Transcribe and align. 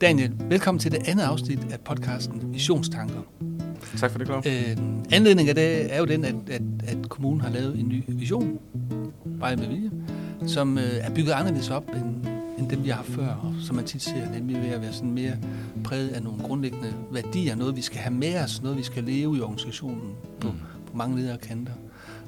Daniel, 0.00 0.32
velkommen 0.40 0.78
til 0.78 0.92
det 0.92 1.08
andet 1.08 1.24
afsnit 1.24 1.72
af 1.72 1.80
podcasten 1.80 2.54
Visionstanker. 2.54 3.20
Tak 3.96 4.10
for 4.10 4.18
det, 4.18 4.26
Claus. 4.26 4.46
Øh, 4.46 4.76
anledningen 5.10 5.48
af 5.48 5.54
det 5.54 5.94
er 5.94 5.98
jo 5.98 6.04
den, 6.04 6.24
at, 6.24 6.34
at, 6.50 6.62
at 6.86 7.08
kommunen 7.08 7.40
har 7.40 7.50
lavet 7.50 7.78
en 7.78 7.88
ny 7.88 8.04
vision, 8.08 8.58
bare 9.40 9.56
med 9.56 9.66
vilje, 9.66 9.90
som 10.46 10.78
øh, 10.78 10.84
er 10.84 11.14
bygget 11.14 11.32
anderledes 11.32 11.70
op 11.70 11.88
end, 11.88 12.26
end 12.58 12.70
dem, 12.70 12.84
vi 12.84 12.88
har 12.88 12.96
haft 12.96 13.08
før, 13.08 13.26
og 13.26 13.54
som 13.60 13.76
man 13.76 13.84
tit 13.84 14.02
ser, 14.02 14.30
nemlig 14.32 14.62
ved 14.62 14.68
at 14.68 14.82
være 14.82 14.92
sådan 14.92 15.12
mere 15.12 15.36
præget 15.84 16.08
af 16.08 16.22
nogle 16.22 16.42
grundlæggende 16.42 16.94
værdier, 17.12 17.54
noget 17.54 17.76
vi 17.76 17.82
skal 17.82 17.98
have 17.98 18.14
med 18.14 18.40
os, 18.40 18.62
noget 18.62 18.78
vi 18.78 18.82
skal 18.82 19.04
leve 19.04 19.36
i 19.36 19.40
organisationen 19.40 20.12
på, 20.40 20.48
mm. 20.48 20.58
på 20.90 20.96
mange 20.96 21.16
ledere 21.16 21.38
kanter. 21.38 21.72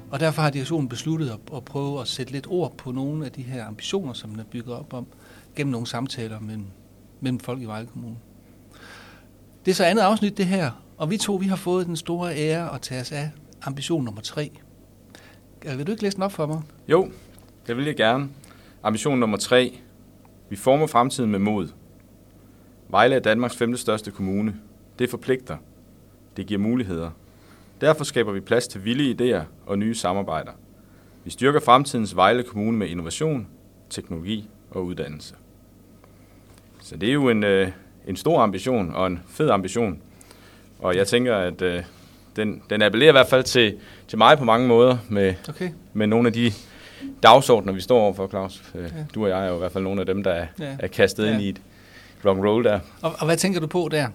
Og 0.09 0.19
derfor 0.19 0.41
har 0.41 0.49
direktionen 0.49 0.89
besluttet 0.89 1.29
at, 1.29 1.39
at 1.55 1.65
prøve 1.65 2.01
at 2.01 2.07
sætte 2.07 2.31
lidt 2.31 2.47
ord 2.49 2.77
på 2.77 2.91
nogle 2.91 3.25
af 3.25 3.31
de 3.31 3.41
her 3.41 3.65
ambitioner, 3.65 4.13
som 4.13 4.29
den 4.29 4.39
er 4.39 4.43
bygget 4.51 4.75
op 4.75 4.93
om, 4.93 5.05
gennem 5.55 5.71
nogle 5.71 5.87
samtaler 5.87 6.39
mellem, 6.39 6.65
mellem 7.21 7.39
folk 7.39 7.61
i 7.61 7.65
Vejle 7.65 7.87
Kommune. 7.87 8.15
Det 9.65 9.71
er 9.71 9.75
så 9.75 9.83
andet 9.83 10.01
afsnit, 10.01 10.37
det 10.37 10.45
her, 10.45 10.71
og 10.97 11.09
vi 11.09 11.17
to 11.17 11.35
vi 11.35 11.45
har 11.45 11.55
fået 11.55 11.85
den 11.85 11.95
store 11.95 12.35
ære 12.35 12.73
at 12.73 12.81
tage 12.81 13.01
os 13.01 13.11
af 13.11 13.31
ambition 13.61 14.03
nummer 14.03 14.21
tre. 14.21 14.51
Øh, 15.65 15.77
vil 15.77 15.87
du 15.87 15.91
ikke 15.91 16.03
læse 16.03 16.15
den 16.15 16.23
op 16.23 16.31
for 16.31 16.45
mig? 16.45 16.61
Jo, 16.87 17.11
det 17.67 17.77
vil 17.77 17.85
jeg 17.85 17.95
gerne. 17.95 18.29
Ambition 18.83 19.19
nummer 19.19 19.37
tre. 19.37 19.79
Vi 20.49 20.55
former 20.55 20.87
fremtiden 20.87 21.31
med 21.31 21.39
mod. 21.39 21.67
Vejle 22.89 23.15
er 23.15 23.19
Danmarks 23.19 23.57
femte 23.57 23.77
største 23.77 24.11
kommune. 24.11 24.55
Det 24.99 25.09
forpligter. 25.09 25.57
Det 26.37 26.47
giver 26.47 26.59
muligheder. 26.59 27.11
Derfor 27.81 28.03
skaber 28.03 28.31
vi 28.31 28.39
plads 28.39 28.67
til 28.67 28.85
vilde 28.85 29.37
idéer 29.39 29.43
og 29.65 29.79
nye 29.79 29.95
samarbejder. 29.95 30.51
Vi 31.23 31.29
styrker 31.29 31.59
fremtidens 31.59 32.15
Vejle 32.15 32.43
Kommune 32.43 32.77
med 32.77 32.87
innovation, 32.87 33.47
teknologi 33.89 34.49
og 34.71 34.85
uddannelse. 34.85 35.35
Så 36.91 36.97
det 36.97 37.09
er 37.09 37.13
jo 37.13 37.29
en, 37.29 37.43
øh, 37.43 37.67
en 38.07 38.15
stor 38.15 38.39
ambition 38.41 38.91
og 38.95 39.07
en 39.07 39.19
fed 39.29 39.49
ambition. 39.49 39.99
Og 40.79 40.95
jeg 40.95 41.07
tænker, 41.07 41.35
at 41.37 41.61
øh, 41.61 41.83
den, 42.35 42.61
den 42.69 42.81
appellerer 42.81 43.09
i 43.09 43.11
hvert 43.11 43.27
fald 43.27 43.43
til, 43.43 43.77
til 44.07 44.17
mig 44.17 44.37
på 44.37 44.43
mange 44.45 44.67
måder 44.67 44.97
med, 45.09 45.33
Okay. 45.49 45.69
med 45.93 46.07
nogle 46.07 46.27
af 46.27 46.33
de 46.33 46.51
dagsordner, 47.23 47.73
vi 47.73 47.81
står 47.81 47.99
overfor, 47.99 48.27
Claus. 48.27 48.63
Øh, 48.75 48.83
Ja. 48.83 48.87
Du 49.15 49.23
og 49.23 49.29
jeg 49.29 49.45
er 49.45 49.49
jo 49.49 49.55
i 49.55 49.59
hvert 49.59 49.71
fald 49.71 49.83
nogle 49.83 49.99
af 49.99 50.05
dem, 50.05 50.23
der 50.23 50.31
er, 50.31 50.45
Ja. 50.59 50.75
er 50.79 50.87
kastet 50.87 51.25
Ja. 51.27 51.33
ind 51.33 51.41
i 51.41 51.49
et 51.49 51.61
rock 52.25 52.39
roll 52.39 52.63
der. 52.63 52.79
Og, 53.01 53.11
og 53.19 53.25
hvad 53.25 53.37
tænker 53.37 53.59
du 53.59 53.67
på 53.67 53.87
der? 53.91 54.07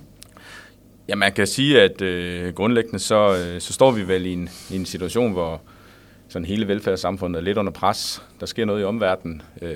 Ja, 1.08 1.14
man 1.14 1.32
kan 1.32 1.46
sige, 1.46 1.82
at 1.82 2.00
øh, 2.02 2.54
grundlæggende 2.54 2.98
så, 2.98 3.36
øh, 3.46 3.60
så 3.60 3.72
står 3.72 3.90
vi 3.90 4.08
vel 4.08 4.26
i 4.26 4.32
en, 4.32 4.48
i 4.70 4.76
en 4.76 4.86
situation, 4.86 5.32
hvor 5.32 5.60
sådan 6.28 6.46
hele 6.46 6.68
velfærdssamfundet 6.68 7.38
er 7.40 7.44
lidt 7.44 7.58
under 7.58 7.72
pres. 7.72 8.22
Der 8.40 8.46
sker 8.46 8.64
noget 8.64 8.80
i 8.80 8.84
omverdenen. 8.84 9.42
Øh, 9.62 9.74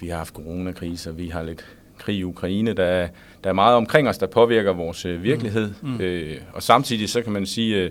vi 0.00 0.08
har 0.08 0.16
haft 0.16 0.34
coronakriser, 0.34 1.12
vi 1.12 1.28
har 1.28 1.42
lidt 1.42 1.66
krig 1.98 2.16
i 2.18 2.24
Ukraine. 2.24 2.72
Der, 2.72 2.84
er- 2.84 3.08
der 3.44 3.50
er 3.50 3.54
meget 3.54 3.76
omkring 3.76 4.08
os, 4.08 4.18
der 4.18 4.26
påvirker 4.26 4.72
vores 4.72 5.04
øh, 5.06 5.22
virkelighed. 5.22 5.70
Mm. 5.82 5.88
Mm. 5.88 5.94
Mm. 5.94 6.00
Øh, 6.00 6.36
og 6.52 6.62
samtidig 6.62 7.08
så 7.08 7.22
kan 7.22 7.32
man 7.32 7.46
sige, 7.46 7.76
øh, 7.82 7.90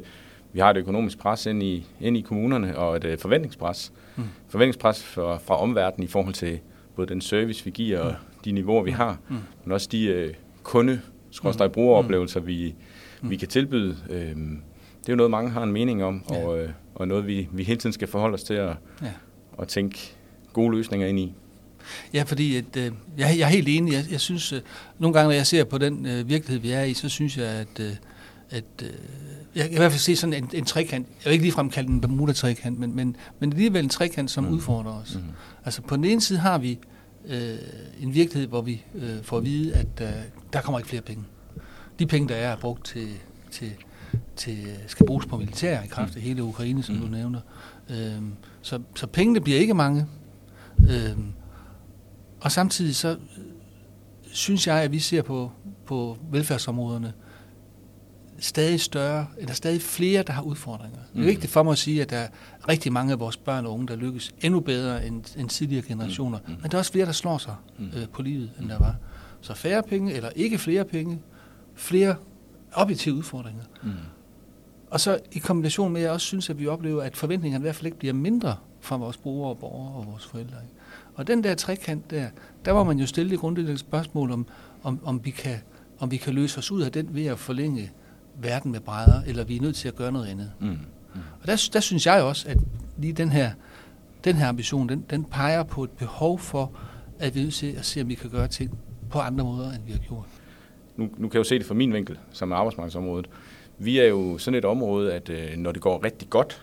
vi 0.53 0.59
har 0.59 0.69
et 0.69 0.77
økonomisk 0.77 1.17
pres 1.19 1.45
ind 1.45 1.63
i, 1.63 1.85
ind 2.01 2.17
i 2.17 2.21
kommunerne 2.21 2.77
og 2.77 2.95
et 2.95 3.03
øh, 3.05 3.17
forventningspres. 3.17 3.91
Mm. 4.15 4.23
Mm. 4.23 4.29
Forventningspres 4.49 5.03
fra, 5.03 5.37
fra 5.37 5.61
omverdenen 5.61 6.03
i 6.03 6.07
forhold 6.07 6.33
til 6.33 6.59
både 6.95 7.07
den 7.07 7.21
service, 7.21 7.65
vi 7.65 7.71
giver 7.71 7.99
og 7.99 8.13
de 8.45 8.51
niveauer, 8.51 8.83
vi 8.83 8.91
har, 8.91 9.17
Mm. 9.29 9.35
men 9.63 9.71
også 9.71 9.87
de 9.91 10.05
øh, 10.05 10.33
kunde 10.63 10.99
Mm. 11.43 11.69
brugeroplevelser, 11.73 12.39
vi, 12.39 12.75
Mm. 13.21 13.29
vi 13.29 13.35
kan 13.35 13.47
tilbyde. 13.47 13.95
Øhm, 14.09 14.61
det 15.01 15.09
er 15.09 15.13
jo 15.13 15.15
noget, 15.15 15.31
mange 15.31 15.49
har 15.51 15.63
en 15.63 15.71
mening 15.71 16.03
om, 16.03 16.23
Ja. 16.31 16.45
og, 16.45 16.59
øh, 16.59 16.69
og 16.95 17.07
noget, 17.07 17.27
vi, 17.27 17.47
vi 17.51 17.63
hele 17.63 17.79
tiden 17.79 17.93
skal 17.93 18.07
forholde 18.07 18.33
os 18.33 18.43
til 18.43 18.53
at, 18.53 18.73
Ja. 19.01 19.07
at 19.59 19.67
tænke 19.67 20.15
gode 20.53 20.71
løsninger 20.75 21.07
ind 21.07 21.19
i. 21.19 21.33
Ja, 22.13 22.23
fordi 22.23 22.55
at, 22.55 22.77
øh, 22.77 22.91
jeg, 23.17 23.35
jeg 23.37 23.39
er 23.45 23.47
helt 23.47 23.67
enig. 23.67 23.93
Jeg, 23.93 24.05
jeg 24.11 24.19
synes, 24.21 24.53
øh, 24.53 24.61
nogle 24.99 25.13
gange, 25.13 25.27
når 25.27 25.35
jeg 25.35 25.47
ser 25.47 25.63
på 25.63 25.77
den 25.77 26.05
øh, 26.05 26.29
virkelighed, 26.29 26.61
vi 26.61 26.71
er 26.71 26.83
i, 26.83 26.93
så 26.93 27.09
synes 27.09 27.37
jeg, 27.37 27.45
at, 27.45 27.79
øh, 27.79 27.91
at 28.49 28.63
øh, 28.83 28.89
jeg 29.55 29.63
kan 29.63 29.73
i 29.73 29.77
hvert 29.77 29.91
fald 29.91 29.99
se 29.99 30.15
sådan 30.15 30.33
en, 30.33 30.49
en 30.53 30.65
trekant. 30.65 31.07
Jeg 31.07 31.25
vil 31.25 31.31
ikke 31.33 31.43
ligefrem 31.45 31.69
kalde 31.69 31.87
den 31.87 31.95
en 31.95 32.01
Bermuda-trekant, 32.01 32.79
men, 32.79 32.95
men, 32.95 33.15
men 33.39 33.51
alligevel 33.53 33.83
en 33.83 33.89
trekant, 33.89 34.31
som 34.31 34.43
mm. 34.43 34.49
Mm. 34.49 34.55
udfordrer 34.55 34.91
os. 34.91 35.15
Mm. 35.15 35.21
Mm. 35.21 35.27
Altså 35.65 35.81
på 35.81 35.95
den 35.95 36.05
ene 36.05 36.21
side 36.21 36.39
har 36.39 36.57
vi 36.57 36.79
øh, 37.27 37.55
en 38.01 38.13
virkelighed, 38.13 38.47
hvor 38.49 38.61
vi 38.61 38.83
øh, 38.95 39.23
får 39.23 39.37
at 39.37 39.45
vide, 39.45 39.73
at 39.73 39.87
øh, 40.01 40.09
der 40.53 40.61
kommer 40.61 40.79
ikke 40.79 40.89
flere 40.89 41.01
penge. 41.01 41.23
De 41.99 42.05
penge, 42.07 42.29
der 42.29 42.35
er, 42.35 42.51
er 42.51 42.55
brugt 42.57 42.85
til, 42.85 43.07
til, 43.51 43.71
til 44.35 44.57
skal 44.87 45.05
bruges 45.05 45.25
på 45.25 45.37
militær 45.37 45.81
i 45.83 45.87
kraft 45.87 46.15
af 46.15 46.21
hele 46.21 46.43
Ukraine, 46.43 46.83
som 46.83 46.95
Mm. 46.95 47.01
du 47.01 47.07
nævner. 47.07 47.39
Øhm, 47.89 48.31
så, 48.61 48.79
så 48.95 49.07
pengene 49.07 49.41
bliver 49.41 49.59
ikke 49.59 49.73
mange. 49.73 50.05
Øhm, 50.89 51.25
og 52.41 52.51
samtidig 52.51 52.95
så 52.95 53.09
øh, 53.09 53.17
synes 54.31 54.67
jeg, 54.67 54.75
at 54.81 54.91
vi 54.91 54.99
ser 54.99 55.21
på, 55.21 55.51
på 55.85 56.17
velfærdsområderne 56.31 57.13
stadig 58.39 58.81
større, 58.81 59.25
eller 59.37 59.53
stadig 59.53 59.81
flere, 59.81 60.23
der 60.23 60.33
har 60.33 60.41
udfordringer. 60.41 60.97
Det 60.97 61.15
er 61.15 61.19
Mm. 61.19 61.25
vigtigt 61.25 61.51
for 61.53 61.63
mig 61.63 61.71
at 61.71 61.77
sige, 61.77 62.01
at 62.01 62.09
der 62.09 62.17
er 62.17 62.27
rigtig 62.69 62.93
mange 62.93 63.11
af 63.13 63.19
vores 63.19 63.37
børn 63.37 63.65
og 63.65 63.73
unge, 63.73 63.87
der 63.87 63.95
lykkes 63.95 64.31
endnu 64.41 64.59
bedre 64.59 65.07
end, 65.07 65.23
end 65.37 65.49
tidligere 65.49 65.85
generationer. 65.87 66.39
Mm. 66.47 66.51
Mm. 66.53 66.57
Men 66.61 66.71
der 66.71 66.77
er 66.77 66.79
også 66.79 66.91
flere, 66.91 67.05
der 67.05 67.11
slår 67.11 67.37
sig 67.37 67.55
Mm. 67.79 67.85
øh, 67.95 68.07
på 68.09 68.21
livet, 68.21 68.51
end 68.59 68.69
der 68.69 68.79
var. 68.79 68.95
Så 69.41 69.53
færre 69.53 69.83
penge, 69.83 70.13
eller 70.13 70.29
ikke 70.35 70.57
flere 70.57 70.85
penge, 70.85 71.19
flere 71.75 72.15
objektive 72.73 73.15
udfordringer. 73.15 73.63
Mm. 73.83 73.89
Og 74.91 74.99
så 74.99 75.19
i 75.31 75.39
kombination 75.39 75.93
med, 75.93 76.01
at 76.01 76.05
jeg 76.05 76.11
også 76.13 76.27
synes, 76.27 76.49
at 76.49 76.59
vi 76.59 76.67
oplever, 76.67 77.03
at 77.03 77.17
forventningerne 77.17 77.61
i 77.61 77.65
hvert 77.65 77.75
fald 77.75 77.85
ikke 77.85 77.97
bliver 77.99 78.13
mindre 78.13 78.55
fra 78.79 78.97
vores 78.97 79.17
brugere 79.17 79.49
og 79.49 79.57
borgere 79.57 79.93
og 79.93 80.05
vores 80.05 80.25
forældre. 80.25 80.57
ikke? 80.63 80.75
Og 81.15 81.27
den 81.27 81.43
der 81.43 81.55
trekant 81.55 82.11
der, 82.11 82.29
der 82.65 82.73
må 82.73 82.83
man 82.83 82.99
jo 82.99 83.05
stille 83.05 83.31
det 83.31 83.39
grundlæggende 83.39 83.77
spørgsmål 83.77 84.31
om, 84.31 84.47
om, 84.83 84.99
om, 85.03 85.25
vi 85.25 85.29
kan, 85.29 85.55
om 85.99 86.11
vi 86.11 86.17
kan 86.17 86.33
løse 86.33 86.57
os 86.57 86.71
ud 86.71 86.81
af 86.81 86.91
den 86.91 87.15
ved 87.15 87.25
at 87.25 87.39
forlænge 87.39 87.91
verden 88.35 88.71
med 88.71 88.79
brædder, 88.79 89.21
eller 89.27 89.43
vi 89.43 89.57
er 89.57 89.61
nødt 89.61 89.75
til 89.75 89.87
at 89.87 89.95
gøre 89.95 90.11
noget 90.11 90.27
andet. 90.27 90.51
Mm. 90.59 90.67
Mm. 90.67 90.77
Og 91.41 91.47
der, 91.47 91.69
der 91.73 91.79
synes 91.79 92.05
jeg 92.05 92.23
også, 92.23 92.49
at 92.49 92.57
lige 92.97 93.13
den 93.13 93.29
her, 93.29 93.51
den 94.23 94.35
her 94.35 94.47
ambition, 94.47 94.89
den, 94.89 95.05
den 95.09 95.23
peger 95.23 95.63
på 95.63 95.83
et 95.83 95.89
behov 95.89 96.39
for, 96.39 96.71
at 97.19 97.35
vi 97.35 97.39
er 97.39 97.43
nødt 97.43 97.53
til 97.53 97.71
at 97.71 97.85
se, 97.85 98.01
om 98.01 98.09
vi 98.09 98.15
kan 98.15 98.29
gøre 98.29 98.47
ting 98.47 98.79
på 99.09 99.19
andre 99.19 99.43
måder, 99.43 99.71
end 99.71 99.83
vi 99.85 99.91
har 99.91 99.99
gjort. 99.99 100.25
Nu, 100.95 101.03
nu 101.03 101.27
kan 101.27 101.33
jeg 101.33 101.39
jo 101.39 101.43
se 101.43 101.59
det 101.59 101.65
fra 101.65 101.73
min 101.73 101.93
vinkel, 101.93 102.19
som 102.31 102.51
er 102.51 102.55
arbejdsmarkedsområdet. 102.55 103.29
Vi 103.77 103.99
er 103.99 104.05
jo 104.05 104.37
sådan 104.37 104.57
et 104.57 104.65
område, 104.65 105.13
at 105.13 105.29
øh, 105.29 105.57
når 105.57 105.71
det 105.71 105.81
går 105.81 106.03
rigtig 106.03 106.29
godt, 106.29 106.61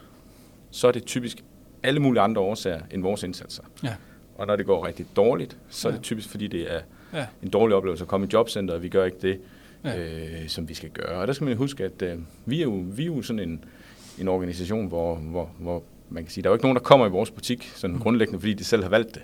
så 0.70 0.88
er 0.88 0.92
det 0.92 1.04
typisk 1.04 1.44
alle 1.84 2.00
mulige 2.00 2.20
andre 2.22 2.40
årsager 2.42 2.80
end 2.90 3.02
vores 3.02 3.22
indsatser. 3.22 3.62
Ja. 3.82 3.94
Og 4.38 4.46
når 4.46 4.56
det 4.56 4.66
går 4.66 4.86
rigtig 4.86 5.06
dårligt, 5.16 5.56
så 5.70 5.88
er 5.88 5.92
det 5.92 6.02
typisk 6.02 6.28
fordi 6.28 6.46
det 6.46 6.74
er 6.74 6.80
Ja. 7.14 7.26
en 7.42 7.48
dårlig 7.50 7.76
oplevelse 7.76 8.04
at 8.04 8.08
komme 8.08 8.26
i 8.26 8.30
jobcenteret, 8.32 8.76
og 8.76 8.82
vi 8.82 8.88
gør 8.88 9.04
ikke 9.04 9.16
det, 9.22 9.38
Ja. 9.84 9.98
øh, 9.98 10.48
som 10.48 10.68
vi 10.68 10.74
skal 10.74 10.90
gøre. 10.90 11.16
Og 11.20 11.26
der 11.26 11.32
skal 11.32 11.44
man 11.44 11.56
huske, 11.56 11.84
at 11.84 12.02
øh, 12.02 12.18
vi, 12.46 12.58
er 12.60 12.62
jo, 12.62 12.84
vi 12.86 13.02
er 13.02 13.06
jo 13.06 13.22
sådan 13.22 13.48
en, 13.48 13.64
en 14.18 14.28
organisation, 14.28 14.86
hvor, 14.86 15.14
hvor, 15.16 15.50
hvor 15.58 15.82
man 16.10 16.22
kan 16.24 16.30
sige, 16.30 16.42
der 16.42 16.48
er 16.48 16.50
jo 16.50 16.54
ikke 16.54 16.64
nogen, 16.64 16.76
der 16.76 16.82
kommer 16.82 17.06
i 17.06 17.10
vores 17.10 17.30
butik, 17.30 17.72
sådan 17.74 17.96
Mm. 17.96 18.02
grundlæggende, 18.02 18.40
fordi 18.40 18.54
de 18.54 18.64
selv 18.64 18.82
har 18.82 18.90
valgt 18.90 19.14
det. 19.14 19.22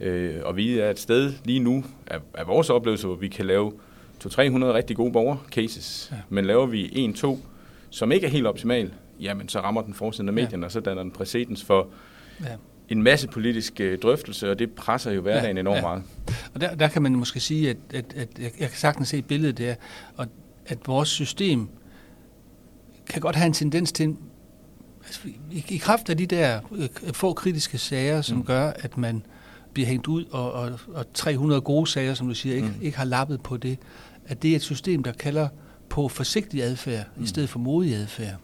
Øh, 0.00 0.34
og 0.44 0.56
vi 0.56 0.78
er 0.78 0.90
et 0.90 0.98
sted 0.98 1.32
lige 1.44 1.58
nu, 1.60 1.84
af, 2.06 2.18
af 2.34 2.46
vores 2.46 2.70
oplevelse, 2.70 3.06
hvor 3.06 3.16
vi 3.16 3.28
kan 3.28 3.46
lave 3.46 3.72
200-300 4.24 4.28
rigtig 4.38 4.96
gode 4.96 5.12
borgercases. 5.12 6.08
Ja. 6.12 6.16
Men 6.28 6.44
laver 6.44 6.66
vi 6.66 6.90
en, 6.92 7.14
to, 7.14 7.38
som 7.90 8.12
ikke 8.12 8.26
er 8.26 8.30
helt 8.30 8.46
optimal, 8.46 8.92
jamen 9.20 9.48
så 9.48 9.60
rammer 9.60 9.82
den 9.82 9.94
forsiden 9.94 10.28
af 10.28 10.32
Ja. 10.32 10.34
medierne, 10.34 10.66
og 10.66 10.72
så 10.72 10.80
danner 10.80 11.02
den 11.02 11.10
præcedens 11.12 11.64
for 11.64 11.88
Ja. 12.40 12.46
en 12.88 13.02
masse 13.02 13.28
politisk 13.28 13.80
øh, 13.80 13.98
drøftelse, 13.98 14.50
og 14.50 14.58
det 14.58 14.72
presser 14.72 15.10
jo 15.10 15.20
hverdagen 15.20 15.56
Ja, 15.56 15.60
enormt 15.60 15.76
ja. 15.76 15.82
meget. 15.82 16.02
Og 16.54 16.60
der, 16.60 16.74
der 16.74 16.88
kan 16.88 17.02
man 17.02 17.12
måske 17.16 17.40
sige, 17.40 17.70
at, 17.70 17.76
at, 17.94 18.04
at 18.16 18.28
jeg, 18.38 18.50
jeg 18.60 18.68
kan 18.68 18.78
sagtens 18.78 19.08
se 19.08 19.22
billedet 19.22 19.58
der, 19.58 19.74
og 20.16 20.26
at 20.66 20.78
vores 20.86 21.08
system 21.08 21.68
kan 23.06 23.20
godt 23.20 23.36
have 23.36 23.46
en 23.46 23.52
tendens 23.52 23.92
til, 23.92 24.16
altså, 25.04 25.20
i, 25.50 25.64
i 25.68 25.76
kraft 25.76 26.10
af 26.10 26.16
de 26.16 26.26
der 26.26 26.60
øh, 26.72 26.88
få 27.12 27.32
kritiske 27.32 27.78
sager, 27.78 28.22
som 28.22 28.36
mm. 28.38 28.44
Gør, 28.44 28.72
at 28.76 28.98
man 28.98 29.22
bliver 29.72 29.88
hængt 29.88 30.06
ud, 30.06 30.24
og, 30.24 30.52
og, 30.52 30.78
og 30.94 31.04
300 31.14 31.60
gode 31.60 31.86
sager, 31.86 32.14
som 32.14 32.28
du 32.28 32.34
siger, 32.34 32.54
ikke, 32.56 32.68
mm. 32.68 32.74
Ikke 32.82 32.96
har 32.98 33.04
lappet 33.04 33.42
på 33.42 33.56
det, 33.56 33.78
at 34.26 34.42
det 34.42 34.52
er 34.52 34.56
et 34.56 34.62
system, 34.62 35.02
der 35.02 35.12
kalder 35.12 35.48
på 35.88 36.08
forsigtig 36.08 36.62
adfærd, 36.62 37.04
mm. 37.16 37.24
i 37.24 37.26
stedet 37.26 37.48
for 37.48 37.58
modig 37.58 37.94
adfærd. 37.94 38.34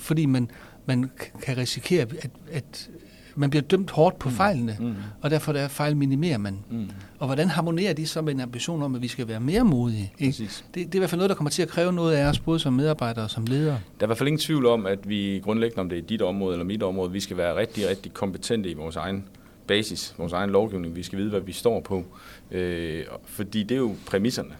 Fordi 0.00 0.26
man, 0.26 0.50
man 0.86 1.10
kan 1.42 1.56
risikere, 1.56 2.02
at, 2.02 2.30
at 2.52 2.90
man 3.34 3.50
bliver 3.50 3.62
dømt 3.62 3.90
hårdt 3.90 4.18
på 4.18 4.28
Mm. 4.28 4.34
fejlene, 4.34 4.76
Mm. 4.80 4.94
og 5.22 5.30
derfor 5.30 5.52
der 5.52 5.68
fejl 5.68 5.96
minimerer 5.96 6.38
man. 6.38 6.58
Mm. 6.70 6.90
Og 7.18 7.26
hvordan 7.26 7.48
harmonerer 7.48 7.92
de 7.92 8.06
så 8.06 8.22
med 8.22 8.34
en 8.34 8.40
ambition 8.40 8.82
om, 8.82 8.94
at 8.94 9.02
vi 9.02 9.08
skal 9.08 9.28
være 9.28 9.40
mere 9.40 9.64
modige? 9.64 10.12
Ikke? 10.18 10.38
Det, 10.38 10.74
det 10.74 10.82
er 10.84 10.88
i 10.94 10.98
hvert 10.98 11.10
fald 11.10 11.18
noget, 11.18 11.28
der 11.30 11.34
kommer 11.36 11.50
til 11.50 11.62
at 11.62 11.68
kræve 11.68 11.92
noget 11.92 12.14
af 12.14 12.24
os, 12.28 12.38
både 12.38 12.58
som 12.58 12.72
medarbejdere 12.72 13.24
og 13.24 13.30
som 13.30 13.44
ledere. 13.44 13.66
Der 13.74 13.76
er 14.00 14.04
i 14.04 14.06
hvert 14.06 14.18
fald 14.18 14.28
ingen 14.28 14.40
tvivl 14.40 14.66
om, 14.66 14.86
at 14.86 15.08
vi 15.08 15.40
grundlæggende, 15.44 15.80
om 15.80 15.88
det 15.88 15.98
er 15.98 16.02
dit 16.02 16.22
område 16.22 16.54
eller 16.54 16.64
mit 16.64 16.82
område, 16.82 17.12
vi 17.12 17.20
skal 17.20 17.36
være 17.36 17.56
rigtig, 17.56 17.88
rigtig 17.88 18.14
kompetente 18.14 18.70
i 18.70 18.74
vores 18.74 18.96
egen 18.96 19.24
basis, 19.66 20.14
vores 20.18 20.32
egen 20.32 20.50
lovgivning. 20.50 20.96
Vi 20.96 21.02
skal 21.02 21.18
vide, 21.18 21.30
hvad 21.30 21.40
vi 21.40 21.52
står 21.52 21.80
på. 21.80 22.04
Øh, 22.50 23.04
fordi 23.24 23.62
det 23.62 23.74
er 23.74 23.78
jo 23.78 23.94
præmisserne. 24.06 24.50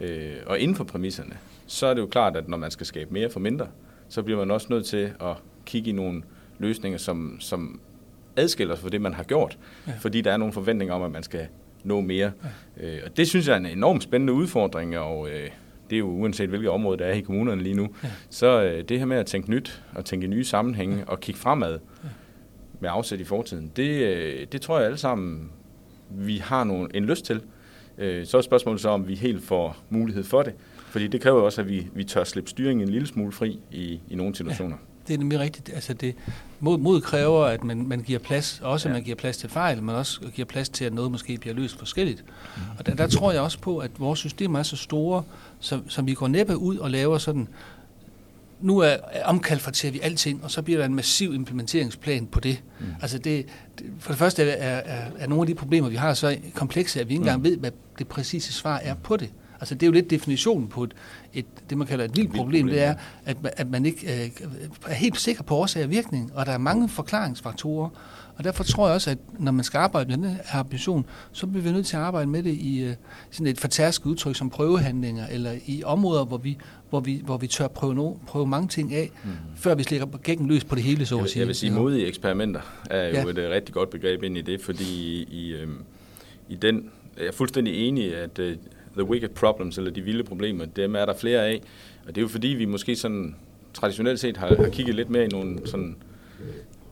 Ja. 0.00 0.06
Øh, 0.06 0.36
og 0.46 0.58
inden 0.58 0.76
for 0.76 0.84
præmisserne, 0.84 1.32
så 1.66 1.86
er 1.86 1.94
det 1.94 2.00
jo 2.00 2.06
klart, 2.06 2.36
at 2.36 2.48
når 2.48 2.56
man 2.56 2.70
skal 2.70 2.86
skabe 2.86 3.14
mere 3.14 3.30
for 3.30 3.40
mindre, 3.40 3.66
så 4.08 4.22
bliver 4.22 4.38
man 4.38 4.50
også 4.50 4.66
nødt 4.70 4.86
til 4.86 5.12
at 5.20 5.36
kigge 5.66 5.90
i 5.90 5.92
nogle 5.92 6.22
løsninger, 6.58 6.98
som, 6.98 7.36
som 7.40 7.80
adskiller 8.36 8.74
sig 8.74 8.82
fra 8.82 8.90
det, 8.90 9.00
man 9.00 9.14
har 9.14 9.22
gjort. 9.22 9.58
Ja. 9.86 9.92
Fordi 10.00 10.20
der 10.20 10.32
er 10.32 10.36
nogle 10.36 10.52
forventninger 10.52 10.94
om, 10.94 11.02
at 11.02 11.10
man 11.10 11.22
skal 11.22 11.46
nå 11.84 12.00
mere. 12.00 12.32
Ja. 12.80 12.86
Øh, 12.86 13.00
og 13.04 13.16
det 13.16 13.28
synes 13.28 13.48
jeg 13.48 13.54
er 13.54 13.58
en 13.58 13.66
enormt 13.66 14.02
spændende 14.02 14.32
udfordring, 14.32 14.98
og 14.98 15.28
øh, 15.28 15.50
det 15.90 15.96
er 15.96 16.00
jo 16.00 16.08
uanset 16.08 16.48
hvilket 16.48 16.70
område 16.70 16.98
der 16.98 17.04
er 17.04 17.12
i 17.12 17.20
kommunerne 17.20 17.62
lige 17.62 17.74
nu. 17.74 17.88
Ja. 18.02 18.10
Så 18.30 18.62
øh, 18.62 18.84
det 18.88 18.98
her 18.98 19.06
med 19.06 19.16
at 19.16 19.26
tænke 19.26 19.50
nyt 19.50 19.82
og 19.94 20.04
tænke 20.04 20.26
nye 20.26 20.44
sammenhænge 20.44 20.96
ja. 20.96 21.04
og 21.06 21.20
kigge 21.20 21.40
fremad 21.40 21.72
ja. 21.72 22.08
med 22.80 22.90
afsæt 22.92 23.20
i 23.20 23.24
fortiden, 23.24 23.72
det, 23.76 24.02
øh, 24.02 24.46
det 24.52 24.60
tror 24.60 24.76
jeg 24.76 24.86
alle 24.86 24.98
sammen, 24.98 25.50
vi 26.10 26.36
har 26.36 26.64
nogle, 26.64 26.96
en 26.96 27.04
lyst 27.04 27.24
til. 27.24 27.40
Øh, 27.98 28.26
så 28.26 28.36
er 28.36 28.42
spørgsmålet 28.42 28.80
så, 28.80 28.88
om 28.88 29.08
vi 29.08 29.14
helt 29.14 29.42
får 29.42 29.76
mulighed 29.90 30.24
for 30.24 30.42
det. 30.42 30.52
Fordi 30.94 31.06
det 31.06 31.20
kræver 31.20 31.42
også, 31.42 31.60
at 31.60 31.68
vi, 31.68 31.86
vi 31.94 32.04
tør 32.04 32.24
slippe 32.24 32.50
styringen 32.50 32.88
en 32.88 32.92
lille 32.92 33.06
smule 33.06 33.32
fri 33.32 33.60
i, 33.70 34.00
i 34.08 34.14
nogle 34.14 34.34
situationer. 34.34 34.76
Ja 34.76 35.08
det 35.08 35.14
er 35.14 35.18
nemlig 35.18 35.40
rigtigt. 35.40 35.70
Altså 35.74 35.94
det, 35.94 36.14
mod, 36.60 36.78
mod 36.78 37.00
kræver, 37.00 37.44
at 37.44 37.64
man, 37.64 37.88
man 37.88 38.00
giver 38.00 38.18
plads, 38.18 38.60
også 38.62 38.88
ja. 38.88 38.94
man 38.94 39.02
giver 39.02 39.16
plads 39.16 39.36
til 39.36 39.48
fejl, 39.48 39.82
men 39.82 39.94
også 39.94 40.20
giver 40.34 40.46
plads 40.46 40.68
til, 40.68 40.84
at 40.84 40.92
noget 40.92 41.10
måske 41.10 41.38
bliver 41.38 41.54
løst 41.54 41.78
forskelligt. 41.78 42.24
Mm. 42.56 42.62
Og 42.78 42.86
der, 42.86 42.94
der 42.94 43.06
tror 43.06 43.32
jeg 43.32 43.40
også 43.40 43.58
på, 43.58 43.78
at 43.78 43.90
vores 43.98 44.18
systemer 44.18 44.58
er 44.58 44.62
så 44.62 44.76
store, 44.76 45.22
så, 45.60 45.80
så 45.88 46.02
vi 46.02 46.14
går 46.14 46.28
næppe 46.28 46.56
ud 46.56 46.76
og 46.76 46.90
laver 46.90 47.18
sådan, 47.18 47.48
nu 48.60 48.78
er 48.78 48.96
omkalfateret 49.24 49.94
vi 49.94 50.00
alting, 50.00 50.44
og 50.44 50.50
så 50.50 50.62
bliver 50.62 50.78
der 50.78 50.86
en 50.86 50.94
massiv 50.94 51.34
implementeringsplan 51.34 52.26
på 52.26 52.40
det. 52.40 52.62
Mm. 52.80 52.86
Altså 53.02 53.18
det, 53.18 53.46
det, 53.78 53.86
for 53.98 54.12
det 54.12 54.18
første 54.18 54.42
er, 54.42 54.76
er, 54.76 55.10
er 55.18 55.26
nogle 55.26 55.42
af 55.42 55.46
de 55.46 55.54
problemer, 55.54 55.88
vi 55.88 55.96
har, 55.96 56.14
så 56.14 56.36
komplekse, 56.54 57.00
at 57.00 57.08
vi 57.08 57.14
ikke 57.14 57.20
engang 57.22 57.38
mm. 57.38 57.44
ved, 57.44 57.56
hvad 57.56 57.70
det 57.98 58.08
præcise 58.08 58.52
svar 58.52 58.76
er 58.76 58.94
på 58.94 59.16
det. 59.16 59.30
Altså 59.64 59.74
det 59.74 59.82
er 59.82 59.86
jo 59.86 59.92
lidt 59.92 60.10
definitionen 60.10 60.68
på 60.68 60.84
et, 60.84 60.94
et 61.34 61.46
det, 61.70 61.78
man 61.78 61.86
kalder 61.86 62.04
et 62.04 62.16
vildt 62.16 62.34
problem, 62.34 62.66
det 62.66 62.82
er, 62.82 62.94
at, 63.24 63.36
at 63.42 63.70
man 63.70 63.86
ikke 63.86 64.24
øh, 64.24 64.30
er 64.86 64.94
helt 64.94 65.20
sikker 65.20 65.42
på 65.42 65.56
årsag 65.56 65.84
og 65.84 65.90
virkning, 65.90 66.30
og 66.34 66.46
der 66.46 66.52
er 66.52 66.58
mange 66.58 66.88
forklaringsfaktorer. 66.88 67.88
Og 68.36 68.44
derfor 68.44 68.64
tror 68.64 68.86
jeg 68.86 68.94
også, 68.94 69.10
at 69.10 69.18
når 69.38 69.52
man 69.52 69.64
skal 69.64 69.78
arbejde 69.78 70.08
med 70.08 70.16
den 70.16 70.36
her 70.44 70.60
ambition, 70.60 71.06
så 71.32 71.46
bliver 71.46 71.62
vi 71.62 71.72
nødt 71.72 71.86
til 71.86 71.96
at 71.96 72.02
arbejde 72.02 72.30
med 72.30 72.42
det 72.42 72.54
i 72.54 72.82
øh, 72.82 72.94
sådan 73.30 73.46
et 73.46 73.60
fortærsket 73.60 74.06
udtryk 74.06 74.36
som 74.36 74.50
prøvehandlinger, 74.50 75.26
eller 75.26 75.52
i 75.66 75.82
områder, 75.84 76.24
hvor 76.24 76.36
vi, 76.36 76.58
hvor 76.90 77.00
vi, 77.00 77.22
hvor 77.24 77.36
vi 77.36 77.46
tør 77.46 77.68
prøve, 77.68 77.94
no, 77.94 78.12
prøve 78.26 78.46
mange 78.46 78.68
ting 78.68 78.94
af, 78.94 79.10
mm. 79.24 79.30
før 79.56 79.74
vi 79.74 79.82
slækker 79.82 80.06
gækken 80.06 80.48
løs 80.48 80.64
på 80.64 80.74
det 80.74 80.82
hele, 80.82 81.06
så 81.06 81.18
at 81.18 81.30
sige. 81.30 81.40
Jeg 81.40 81.46
vil 81.46 81.54
sige, 81.54 81.72
modige 81.72 82.06
eksperimenter 82.06 82.60
er 82.90 83.08
jo 83.08 83.14
ja. 83.14 83.24
et 83.24 83.38
uh, 83.38 83.44
rigtig 83.50 83.74
godt 83.74 83.90
begreb 83.90 84.22
ind 84.22 84.38
i 84.38 84.42
det, 84.42 84.60
fordi 84.60 84.84
i, 84.84 85.26
i, 85.30 85.52
øhm, 85.52 85.82
i 86.48 86.54
den, 86.56 86.90
jeg 87.18 87.26
er 87.26 87.32
fuldstændig 87.32 87.88
enig, 87.88 88.16
at 88.16 88.38
uh, 88.38 88.46
the 88.96 89.04
wicked 89.04 89.28
problems, 89.28 89.78
eller 89.78 89.90
de 89.90 90.02
vilde 90.02 90.24
problemer, 90.24 90.64
dem 90.64 90.96
er 90.96 91.04
der 91.04 91.14
flere 91.14 91.46
af. 91.46 91.60
Og 92.06 92.08
det 92.08 92.16
er 92.16 92.22
jo 92.22 92.28
fordi, 92.28 92.48
vi 92.48 92.64
måske 92.64 92.96
sådan 92.96 93.36
traditionelt 93.74 94.20
set 94.20 94.36
har, 94.36 94.56
har 94.56 94.68
kigget 94.68 94.94
lidt 94.94 95.10
mere 95.10 95.24
i 95.24 95.28
nogle 95.28 95.58
sådan, 95.64 95.96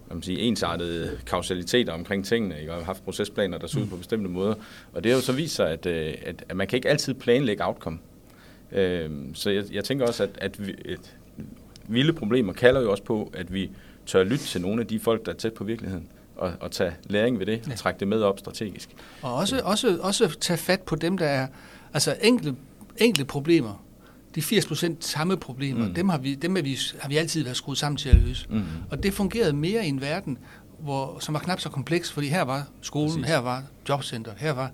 hvad 0.07 0.17
man 0.17 0.23
sige, 0.23 0.39
ensartede 0.39 1.19
kausaliteter 1.27 1.93
omkring 1.93 2.25
tingene, 2.25 2.61
ikke? 2.61 2.73
og 2.73 2.79
har 2.79 2.85
haft 2.85 3.05
procesplaner, 3.05 3.59
der 3.59 3.67
ser 3.67 3.81
ud 3.81 3.87
på 3.87 3.97
bestemte 3.97 4.31
måder. 4.31 4.55
Og 4.93 5.05
det 5.05 5.13
har 5.13 5.19
jo 5.19 5.23
så 5.23 5.33
vist 5.33 5.55
sig, 5.55 5.71
at, 5.71 5.87
øh, 5.87 6.15
at, 6.27 6.45
at 6.49 6.57
man 6.57 6.67
kan 6.67 6.77
ikke 6.77 6.89
altid 6.89 7.15
planlægge 7.15 7.67
outcome. 7.67 7.99
Øhm, 8.73 9.35
så 9.35 9.51
jeg, 9.51 9.65
jeg 9.73 9.85
tænker 9.85 10.07
også, 10.07 10.23
at, 10.23 10.31
at, 10.39 10.67
vi, 10.67 10.75
at 10.93 11.17
vilde 11.89 12.13
problemer 12.13 12.53
kalder 12.53 12.81
jo 12.81 12.91
også 12.91 13.03
på, 13.03 13.31
at 13.35 13.55
vi 13.55 13.71
tør 14.07 14.25
lytte 14.25 14.45
til 14.45 14.61
nogle 14.61 14.81
af 14.81 14.87
de 14.87 15.01
folk, 15.01 15.27
der 15.27 15.33
er 15.33 15.37
tæt 15.37 15.53
på 15.53 15.65
virkeligheden 15.65 16.09
og, 16.37 16.53
og 16.61 16.71
tage 16.71 16.93
læring 17.05 17.39
ved 17.39 17.47
det, 17.47 17.69
og 17.71 17.79
trække 17.79 18.01
det 18.01 18.09
med 18.09 18.23
op 18.23 18.39
strategisk. 18.39 18.91
Og 19.23 19.35
også, 19.35 19.61
også, 19.65 19.99
også 20.01 20.39
tage 20.41 20.57
fat 20.57 20.81
på 20.81 20.97
dem, 20.97 21.19
der 21.19 21.27
er 21.27 21.47
Altså 21.95 22.17
enkelte, 22.23 22.57
enkelte 22.97 23.25
problemer, 23.25 23.85
de 24.35 24.43
80 24.43 24.67
procent 24.67 25.05
samme 25.05 25.37
problemer, 25.37 25.89
mm. 25.89 25.95
dem, 25.95 26.09
har 26.09 26.19
vi, 26.19 26.35
dem 26.35 26.55
har, 26.55 26.63
vi, 26.63 26.79
har 27.01 27.09
vi 27.09 27.17
altid 27.17 27.45
været 27.45 27.57
skruet 27.57 27.79
sammen 27.79 27.97
til 27.97 28.09
at 28.09 28.17
løse. 28.17 28.47
Mm. 28.51 28.63
Og 28.91 29.03
det 29.03 29.15
fungerede 29.15 29.53
mere 29.53 29.87
i 29.87 29.89
en 29.89 30.01
verden, 30.01 30.39
hvor, 30.79 31.19
som 31.19 31.35
var 31.35 31.41
knap 31.41 31.61
så 31.61 31.69
kompleks, 31.69 32.13
fordi 32.13 32.29
her 32.29 32.43
var 32.43 32.69
skolen, 32.81 33.11
Præcis. 33.11 33.27
her 33.27 33.39
var 33.39 33.63
jobcenter, 33.89 34.33
her 34.37 34.53
var 34.53 34.71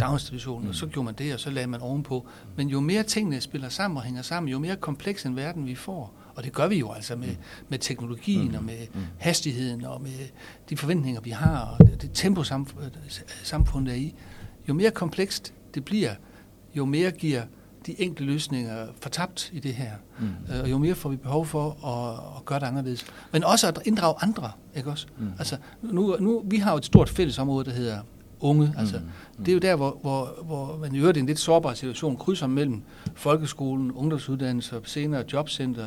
daginstitutionen, 0.00 0.62
mm. 0.64 0.68
og 0.68 0.74
så 0.74 0.86
gjorde 0.86 1.04
man 1.04 1.14
det, 1.14 1.34
og 1.34 1.40
så 1.40 1.50
lagde 1.50 1.66
man 1.66 1.80
ovenpå. 1.80 2.26
Men 2.56 2.68
jo 2.68 2.80
mere 2.80 3.02
tingene 3.02 3.40
spiller 3.40 3.68
sammen 3.68 3.96
og 3.96 4.02
hænger 4.02 4.22
sammen, 4.22 4.52
jo 4.52 4.58
mere 4.58 4.76
kompleks 4.76 5.26
en 5.26 5.36
verden 5.36 5.66
vi 5.66 5.74
får, 5.74 6.14
og 6.34 6.44
det 6.44 6.52
gør 6.52 6.68
vi 6.68 6.78
jo 6.78 6.92
altså 6.92 7.16
med, 7.16 7.28
mm. 7.28 7.36
med 7.68 7.78
teknologien 7.78 8.48
mm. 8.48 8.54
og 8.54 8.64
med 8.64 8.86
mm. 8.94 9.00
hastigheden 9.18 9.84
og 9.84 10.02
med 10.02 10.28
de 10.70 10.76
forventninger, 10.76 11.20
vi 11.20 11.30
har, 11.30 11.76
og 11.78 11.86
det 12.00 12.10
tempo 12.14 12.42
samfundet 13.42 13.92
er 13.92 13.98
i. 13.98 14.14
Jo 14.68 14.74
mere 14.74 14.90
komplekst 14.90 15.54
det 15.74 15.84
bliver, 15.84 16.14
jo 16.74 16.84
mere 16.84 17.10
giver 17.10 17.42
de 17.86 18.00
enkelte 18.00 18.32
løsninger 18.32 18.86
fortabt 19.00 19.50
i 19.52 19.60
det 19.60 19.74
her. 19.74 19.90
Mm. 20.18 20.54
Øh, 20.54 20.62
og 20.62 20.70
jo 20.70 20.78
mere 20.78 20.94
får 20.94 21.08
vi 21.08 21.16
behov 21.16 21.46
for 21.46 21.86
at, 21.86 22.36
at 22.36 22.44
gøre 22.44 22.60
det 22.60 22.66
anderledes. 22.66 23.06
Men 23.32 23.44
også 23.44 23.68
at 23.68 23.78
inddrage 23.84 24.14
andre, 24.20 24.50
ikke 24.76 24.90
også? 24.90 25.06
Mm. 25.18 25.32
Altså, 25.38 25.56
nu, 25.82 26.16
nu, 26.20 26.42
vi 26.46 26.56
har 26.56 26.70
jo 26.70 26.76
et 26.76 26.84
stort 26.84 27.08
fællesområde, 27.08 27.64
der 27.64 27.70
hedder 27.70 27.98
unge. 28.40 28.74
Altså, 28.78 28.98
mm. 28.98 29.04
Mm. 29.38 29.44
Det 29.44 29.52
er 29.52 29.54
jo 29.54 29.58
der, 29.58 29.76
hvor, 29.76 29.98
hvor, 30.02 30.42
hvor 30.44 30.78
man 30.80 30.94
i 30.94 30.98
øvrigt 30.98 31.16
i 31.16 31.20
en 31.20 31.26
lidt 31.26 31.38
sårbar 31.38 31.74
situation 31.74 32.16
krydser 32.16 32.46
mellem 32.46 32.82
folkeskolen, 33.14 33.92
ungdomsuddannelser, 33.92 34.80
senere 34.84 35.24
jobcenter, 35.32 35.86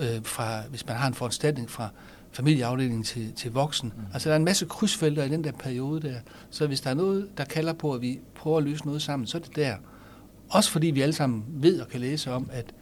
øh, 0.00 0.06
fra, 0.22 0.62
hvis 0.70 0.86
man 0.86 0.96
har 0.96 1.08
en 1.08 1.14
foranstaltning 1.14 1.70
fra 1.70 1.88
familieafdelingen 2.32 3.02
til, 3.02 3.32
til 3.32 3.52
voksen. 3.52 3.92
Mm. 3.96 4.02
Altså 4.12 4.28
der 4.28 4.34
er 4.34 4.38
en 4.38 4.44
masse 4.44 4.66
krydsfelter 4.66 5.24
i 5.24 5.28
den 5.28 5.44
der 5.44 5.52
periode 5.52 6.08
der. 6.08 6.16
Så 6.50 6.66
hvis 6.66 6.80
der 6.80 6.90
er 6.90 6.94
noget, 6.94 7.28
der 7.38 7.44
kalder 7.44 7.72
på, 7.72 7.92
at 7.92 8.00
vi 8.00 8.18
prøver 8.34 8.58
at 8.58 8.64
løse 8.64 8.86
noget 8.86 9.02
sammen, 9.02 9.26
så 9.26 9.38
er 9.38 9.42
det 9.42 9.56
der. 9.56 9.74
Også 10.48 10.70
fordi 10.70 10.86
vi 10.86 11.00
alle 11.00 11.12
sammen 11.12 11.44
ved 11.48 11.80
og 11.80 11.88
kan 11.88 12.00
læse 12.00 12.32
om, 12.32 12.50
at 12.52 12.74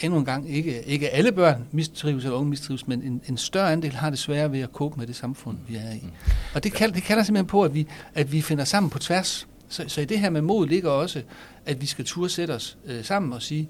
endnu 0.00 0.18
en 0.18 0.24
gang 0.24 0.50
ikke, 0.50 0.82
ikke 0.82 1.10
alle 1.10 1.32
børn 1.32 1.64
mistrives 1.70 2.24
eller 2.24 2.36
unge 2.36 2.50
mistrives, 2.50 2.88
men 2.88 3.02
en, 3.02 3.22
en 3.28 3.36
større 3.36 3.72
andel 3.72 3.92
har 3.92 4.10
det 4.10 4.18
svære 4.18 4.52
ved 4.52 4.60
at 4.60 4.68
cope 4.72 4.98
med 4.98 5.06
det 5.06 5.16
samfund, 5.16 5.58
vi 5.68 5.76
er 5.76 5.92
i. 5.92 6.00
Mm. 6.02 6.10
Og 6.54 6.64
det, 6.64 6.72
kalder, 6.72 6.94
det 6.94 7.02
kalder 7.02 7.22
simpelthen 7.22 7.46
på, 7.46 7.62
at 7.62 7.74
vi, 7.74 7.86
at 8.14 8.32
vi 8.32 8.40
finder 8.40 8.64
sammen 8.64 8.90
på 8.90 8.98
tværs. 8.98 9.48
Så, 9.68 9.84
så 9.88 10.00
i 10.00 10.04
det 10.04 10.18
her 10.18 10.30
med 10.30 10.40
mod 10.40 10.66
ligger 10.66 10.90
også, 10.90 11.22
at 11.66 11.80
vi 11.80 11.86
skal 11.86 12.04
turde 12.04 12.28
sætte 12.28 12.52
os 12.52 12.78
øh, 12.86 13.04
sammen 13.04 13.32
og 13.32 13.42
sige, 13.42 13.68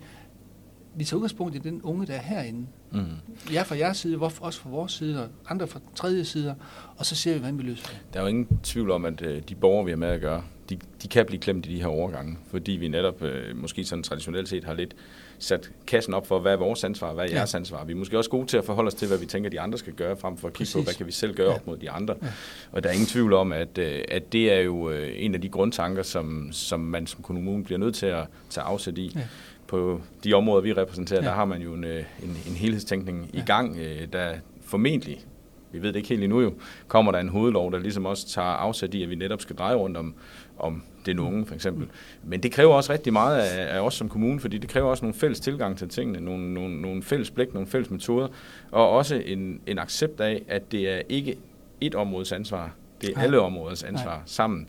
vi 0.97 1.05
tager 1.05 1.17
udgangspunkt 1.17 1.55
i 1.55 1.59
den 1.59 1.83
unge, 1.83 2.06
der 2.06 2.15
er 2.15 2.23
herinde. 2.23 2.67
Mm. 2.93 3.05
Jeg 3.53 3.67
fra 3.67 3.77
jeres 3.77 3.97
side, 3.97 4.19
også 4.19 4.61
fra 4.61 4.71
vores 4.71 4.93
side, 4.93 5.23
og 5.23 5.29
andre 5.49 5.67
fra 5.67 5.81
tredje 5.95 6.25
sider, 6.25 6.55
og 6.97 7.06
så 7.06 7.15
ser 7.15 7.33
vi, 7.33 7.38
hvordan 7.38 7.59
vi 7.59 7.62
løser 7.62 7.87
det. 7.87 7.99
Der 8.12 8.19
er 8.19 8.23
jo 8.25 8.29
ingen 8.29 8.59
tvivl 8.62 8.91
om, 8.91 9.05
at 9.05 9.23
øh, 9.23 9.43
de 9.49 9.55
borgere, 9.55 9.85
vi 9.85 9.91
har 9.91 9.97
med 9.97 10.09
at 10.09 10.21
gøre, 10.21 10.43
de, 10.75 10.79
de 11.03 11.09
kan 11.09 11.27
blive 11.27 11.41
klemt 11.41 11.67
i 11.67 11.75
de 11.75 11.81
her 11.81 11.87
overgange, 11.87 12.39
fordi 12.51 12.73
vi 12.73 12.89
netop 12.89 13.23
øh, 13.23 13.57
måske 13.57 13.85
sådan 13.85 14.03
traditionelt 14.03 14.49
set 14.49 14.65
har 14.65 14.75
lidt 14.75 14.97
sat 15.39 15.71
kassen 15.87 16.15
op 16.15 16.27
for, 16.27 16.39
hvad 16.39 16.53
er 16.53 16.57
vores 16.57 16.85
ansvar, 16.85 17.13
hvad 17.13 17.25
er 17.25 17.35
jeres 17.35 17.55
ja. 17.55 17.59
ansvar. 17.59 17.85
Vi 17.85 17.93
er 17.93 17.97
måske 17.97 18.19
også 18.19 18.31
gode 18.31 18.47
til 18.47 18.57
at 18.57 18.65
forholde 18.65 18.89
os 18.89 18.95
til, 18.95 19.09
hvad 19.09 19.19
vi 19.19 19.27
tænker, 19.27 19.51
de 19.51 19.61
andre 19.61 19.79
skal 19.79 19.93
gøre, 19.93 20.17
frem 20.17 20.37
for 20.37 20.49
at 20.49 20.55
kigge 20.55 20.61
Præcis. 20.61 20.75
på, 20.75 20.83
hvad 20.83 20.95
kan 20.95 21.07
vi 21.07 21.13
selv 21.13 21.35
gøre 21.35 21.51
ja. 21.51 21.55
op 21.55 21.67
mod 21.67 21.77
de 21.77 21.91
andre. 21.91 22.15
Ja. 22.23 22.27
Og 22.73 22.83
der 22.83 22.89
er 22.89 22.93
ingen 22.93 23.07
tvivl 23.07 23.33
om, 23.33 23.53
at, 23.53 23.79
øh, 23.79 24.01
at 24.09 24.33
det 24.33 24.53
er 24.53 24.61
jo 24.61 24.91
øh, 24.91 25.13
en 25.17 25.35
af 25.35 25.41
de 25.41 25.49
grundtanker, 25.49 26.03
som, 26.03 26.49
som 26.53 26.81
man 26.81 27.07
som 27.07 27.23
kommune 27.23 27.65
bliver 27.65 27.79
nødt 27.79 27.95
til 27.95 28.07
at 28.07 28.25
tage 28.51 28.65
afsæt 28.65 28.99
i. 28.99 29.13
Ja 29.15 29.21
på 29.67 30.00
de 30.25 30.35
områder, 30.35 30.62
vi 30.62 30.73
repræsenterer, 30.73 31.23
ja. 31.23 31.29
der 31.29 31.35
har 31.35 31.45
man 31.45 31.62
jo 31.62 31.75
en, 31.75 31.85
øh, 31.85 32.05
en, 32.23 32.37
en 32.49 32.55
helhedstænkning 32.55 33.31
ja. 33.35 33.38
i 33.38 33.43
gang, 33.47 33.79
der 34.12 34.35
formentlig 34.64 35.25
vi 35.73 35.83
ved 35.83 35.88
det 35.88 35.97
ikke 35.97 36.09
helt 36.09 36.25
endnu 36.25 36.41
jo, 36.41 36.55
kommer 36.88 37.12
der 37.12 37.19
en 37.19 37.29
hovedlov, 37.29 37.73
der 37.73 37.79
ligesom 37.79 38.07
også 38.07 38.29
tager 38.29 38.49
afsæt 38.49 38.95
i, 38.95 39.02
at 39.02 39.11
vi 39.11 39.14
netop 39.14 39.41
skal 39.41 39.57
dreje 39.57 39.75
rundt 39.75 39.97
om, 39.97 40.14
om 40.59 40.82
den 41.06 41.18
unge 41.18 41.47
for 41.47 41.54
eksempel. 41.54 41.88
Men 42.23 42.42
det 42.42 42.52
kræver 42.52 42.75
også 42.75 42.92
rigtig 42.92 43.12
meget 43.12 43.38
af, 43.38 43.76
af 43.76 43.80
os 43.80 43.94
som 43.94 44.09
kommune, 44.09 44.40
fordi 44.40 44.59
det 44.59 44.71
kræver 44.71 44.90
også 44.90 45.04
nogle 45.04 45.14
fælles 45.14 45.40
tilgang 45.40 45.78
til 45.78 45.88
tingene, 45.88 46.21
nogle, 46.21 46.54
nogle, 46.54 46.80
nogle 46.80 47.02
fælles 47.02 47.30
blik, 47.30 47.54
nogle 47.54 47.68
fælles 47.68 47.90
metoder, 47.90 48.28
og 48.71 48.90
også 48.90 49.14
en, 49.14 49.61
en 49.66 49.78
accept 49.78 50.21
af, 50.21 50.42
at 50.49 50.73
det 50.73 50.90
er 50.90 51.02
ikke 51.09 51.37
et 51.80 51.94
områdes 51.94 52.32
ansvar, 52.32 52.75
det 53.00 53.11
er 53.11 53.14
Nej. 53.14 53.25
alle 53.25 53.40
områders 53.40 53.82
ansvar 53.82 54.14
Nej. 54.14 54.23
sammen 54.26 54.68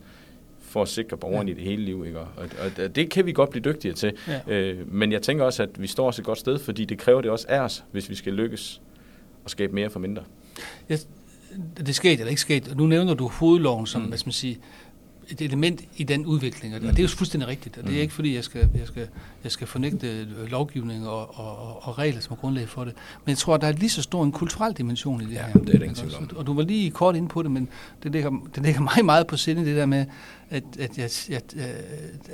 for 0.60 0.82
at 0.82 0.88
sikre 0.88 1.18
borgerne 1.18 1.50
ja. 1.50 1.52
i 1.52 1.56
det 1.56 1.64
hele 1.64 1.84
liv. 1.84 2.04
Ikke? 2.08 2.20
Og, 2.20 2.28
og 2.38 2.96
det 2.96 3.10
kan 3.10 3.26
vi 3.26 3.32
godt 3.32 3.50
blive 3.50 3.64
dygtigere 3.64 3.96
til. 3.96 4.14
Ja. 4.28 4.40
Øh, 4.48 4.94
men 4.94 5.12
jeg 5.12 5.22
tænker 5.22 5.46
også, 5.46 5.64
at 5.64 5.82
vi 5.82 5.88
står 5.88 6.06
også 6.08 6.22
et 6.22 6.26
godt 6.26 6.40
sted, 6.40 6.60
fordi 6.60 6.86
det 6.86 6.98
kræver 6.98 7.22
det 7.22 7.32
også 7.32 7.46
af 7.50 7.60
os, 7.60 7.84
hvis 7.92 8.10
vi 8.10 8.16
skal 8.16 8.34
lykkes 8.34 8.82
at 9.46 9.52
skabe 9.52 9.76
mere 9.76 9.90
for 9.90 10.00
mindre. 10.00 10.24
Ja, 10.90 10.98
det 11.78 11.96
skete 11.96 12.14
eller 12.14 12.30
ikke 12.30 12.42
sket. 12.42 12.78
Nu 12.78 12.86
nævner 12.86 13.14
du 13.14 13.28
hovedloven 13.28 13.88
som, 13.88 14.02
mm. 14.02 14.08
hvad 14.08 14.18
skal 14.18 14.28
man 14.28 14.34
sige, 14.34 14.60
et 15.30 15.42
element 15.42 15.82
i 15.98 16.04
den 16.04 16.26
udvikling, 16.26 16.76
og 16.76 16.82
det 16.82 17.00
er 17.00 17.04
jo 17.04 17.08
fuldstændig 17.08 17.48
rigtigt, 17.50 17.78
og 17.78 17.84
det 17.84 17.90
er 17.90 17.96
mm. 17.96 18.02
ikke 18.02 18.14
fordi, 18.14 18.36
jeg 18.36 18.44
skal, 18.44 18.70
jeg 18.80 18.88
skal, 18.88 19.08
jeg 19.44 19.52
skal 19.52 19.68
fornægte 19.68 20.28
lovgivning 20.48 21.08
og, 21.08 21.40
og, 21.40 21.88
og 21.88 21.98
regler 21.98 22.22
som 22.22 22.32
er 22.32 22.36
grundlag 22.36 22.70
for 22.70 22.84
det, 22.84 22.94
men 23.26 23.30
jeg 23.30 23.38
tror, 23.38 23.58
der 23.58 23.68
er 23.68 23.72
lige 23.72 23.90
så 23.90 24.02
stor 24.02 24.24
en 24.24 24.32
kulturel 24.32 24.74
dimension 24.74 25.22
i 25.22 25.26
det 25.26 25.32
ja, 25.32 25.46
her. 25.46 25.54
det 25.54 25.76
er 25.76 25.80
det 25.80 25.86
ingen 25.86 26.16
om. 26.18 26.30
Og 26.36 26.48
du 26.48 26.54
var 26.54 26.64
lige 26.64 26.92
kort 26.92 27.16
inde 27.16 27.28
på 27.28 27.44
det, 27.44 27.52
men 27.52 27.70
det 28.04 28.12
ligger, 28.12 28.30
det 28.56 28.64
ligger 28.64 28.82
mig 28.96 29.06
meget 29.06 29.28
på 29.28 29.38
sinde, 29.38 29.66
det 29.66 29.76
der 29.76 29.86
med, 29.86 30.06
at, 30.50 30.64
at 30.80 30.98
jeg, 30.98 31.10
jeg, 31.30 31.42
jeg, 31.56 31.76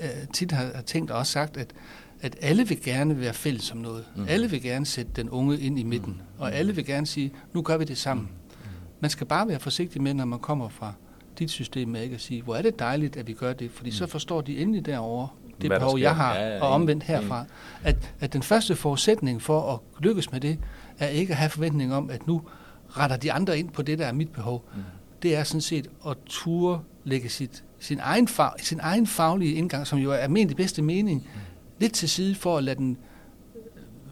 jeg 0.01 0.11
tit 0.33 0.51
har 0.51 0.81
tænkt 0.85 1.11
og 1.11 1.17
også 1.17 1.31
sagt, 1.31 1.57
at 1.57 1.73
at 2.21 2.35
alle 2.41 2.67
vil 2.67 2.81
gerne 2.81 3.19
være 3.19 3.33
fælles 3.33 3.71
om 3.71 3.77
noget. 3.77 4.05
Mm. 4.15 4.25
Alle 4.27 4.49
vil 4.49 4.61
gerne 4.61 4.85
sætte 4.85 5.11
den 5.15 5.29
unge 5.29 5.59
ind 5.59 5.79
i 5.79 5.83
midten, 5.83 6.13
mm. 6.13 6.41
og 6.41 6.53
alle 6.53 6.75
vil 6.75 6.85
gerne 6.85 7.07
sige, 7.07 7.31
nu 7.53 7.61
gør 7.61 7.77
vi 7.77 7.85
det 7.85 7.97
sammen. 7.97 8.25
Mm. 8.25 8.69
Man 8.99 9.09
skal 9.11 9.27
bare 9.27 9.47
være 9.47 9.59
forsigtig 9.59 10.01
med, 10.01 10.13
når 10.13 10.25
man 10.25 10.39
kommer 10.39 10.69
fra 10.69 10.93
dit 11.39 11.51
system, 11.51 11.87
med 11.87 12.03
ikke 12.03 12.15
at 12.15 12.21
sige, 12.21 12.41
hvor 12.41 12.55
er 12.55 12.61
det 12.61 12.79
dejligt, 12.79 13.17
at 13.17 13.27
vi 13.27 13.33
gør 13.33 13.53
det, 13.53 13.71
fordi 13.71 13.89
mm. 13.89 13.93
så 13.93 14.07
forstår 14.07 14.41
de 14.41 14.57
endelig 14.57 14.85
derovre 14.85 15.27
det 15.61 15.69
Hvad 15.69 15.79
behov, 15.79 15.99
jeg 15.99 16.15
har, 16.15 16.35
ja, 16.35 16.55
ja, 16.55 16.61
og 16.61 16.69
omvendt 16.69 17.03
herfra. 17.03 17.43
Mm. 17.43 17.49
At, 17.83 18.13
at 18.19 18.33
den 18.33 18.43
første 18.43 18.75
forudsætning 18.75 19.41
for 19.41 19.73
at 19.73 20.03
lykkes 20.03 20.31
med 20.31 20.39
det, 20.39 20.59
er 20.99 21.07
ikke 21.07 21.31
at 21.31 21.37
have 21.37 21.49
forventning 21.49 21.93
om, 21.93 22.09
at 22.09 22.27
nu 22.27 22.41
retter 22.89 23.17
de 23.17 23.31
andre 23.31 23.59
ind 23.59 23.69
på 23.69 23.81
det, 23.81 23.99
der 23.99 24.05
er 24.05 24.11
mit 24.11 24.29
behov. 24.29 24.65
Mm. 24.75 24.81
Det 25.21 25.35
er 25.35 25.43
sådan 25.43 25.61
set 25.61 25.87
at 26.07 26.17
ture 26.25 26.81
lægge 27.03 27.29
sit 27.29 27.63
sin 27.79 27.99
egen, 28.01 28.27
fag, 28.27 28.51
sin 28.57 28.79
egen 28.79 29.07
faglige 29.07 29.53
indgang, 29.53 29.87
som 29.87 29.99
jo 29.99 30.11
er 30.11 30.27
ment 30.27 30.51
i 30.51 30.53
bedste 30.53 30.81
mening, 30.81 31.27
lidt 31.79 31.93
til 31.93 32.09
side 32.09 32.35
for 32.35 32.57
at 32.57 32.63
lade 32.63 32.75
den 32.75 32.97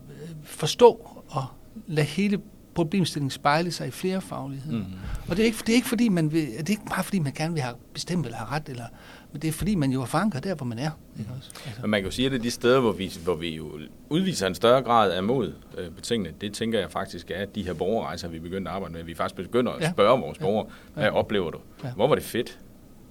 øh, 0.09 0.29
forstå 0.43 1.21
og 1.29 1.45
lade 1.87 2.07
hele 2.07 2.41
problemstillingen 2.77 3.31
spejle 3.31 3.71
sig 3.71 3.87
i 3.87 3.91
flere 3.91 4.21
fagligheder. 4.21 4.77
Mm. 4.77 4.85
Og 5.29 5.37
det 5.37 5.39
er, 5.39 5.45
ikke, 5.45 5.57
det 5.59 5.69
er 5.69 5.73
ikke 5.73 5.87
fordi 5.87 6.09
man 6.09 6.31
vil, 6.31 6.41
det 6.41 6.65
er 6.65 6.69
ikke 6.69 6.85
bare 6.89 7.03
fordi 7.03 7.19
man 7.19 7.33
gerne 7.33 7.53
vil 7.53 7.63
have 7.63 7.75
bestemt 7.93 8.25
eller 8.25 8.37
have 8.37 8.49
ret, 8.51 8.69
eller, 8.69 8.83
men 9.31 9.41
det 9.41 9.47
er 9.47 9.51
fordi 9.51 9.75
man 9.75 9.91
jo 9.91 10.01
er 10.01 10.05
forankret 10.05 10.43
der, 10.43 10.55
hvor 10.55 10.65
man 10.65 10.79
er. 10.79 10.89
Ikke 11.19 11.31
også? 11.37 11.51
Altså. 11.65 11.81
Men 11.81 11.89
man 11.89 12.01
kan 12.01 12.05
jo 12.05 12.11
sige, 12.11 12.25
at 12.25 12.31
det 12.31 12.37
er 12.37 12.41
de 12.41 12.51
steder, 12.51 12.79
hvor 12.79 12.91
vi, 12.91 13.11
hvor 13.23 13.35
vi 13.35 13.55
jo 13.55 13.79
udviser 14.09 14.47
en 14.47 14.55
større 14.55 14.81
grad 14.81 15.11
af 15.11 15.23
mod 15.23 15.53
øh, 15.77 15.91
på 15.91 16.01
tingene. 16.01 16.33
Det 16.41 16.53
tænker 16.53 16.79
jeg 16.79 16.91
faktisk 16.91 17.31
er, 17.31 17.41
at 17.41 17.55
de 17.55 17.63
her 17.63 17.73
borgerrejser, 17.73 18.27
vi 18.27 18.39
begynder 18.39 18.71
at 18.71 18.75
arbejde 18.75 18.93
med, 18.93 19.03
vi 19.03 19.15
faktisk 19.15 19.35
begynder 19.35 19.71
at 19.71 19.91
spørge 19.93 20.15
ja. 20.15 20.25
vores 20.25 20.37
borgere, 20.37 20.67
hvad 20.93 21.03
ja. 21.03 21.11
oplever 21.11 21.51
du? 21.51 21.59
Ja. 21.83 21.91
Hvor 21.91 22.07
var 22.07 22.15
det 22.15 22.23
fedt? 22.23 22.59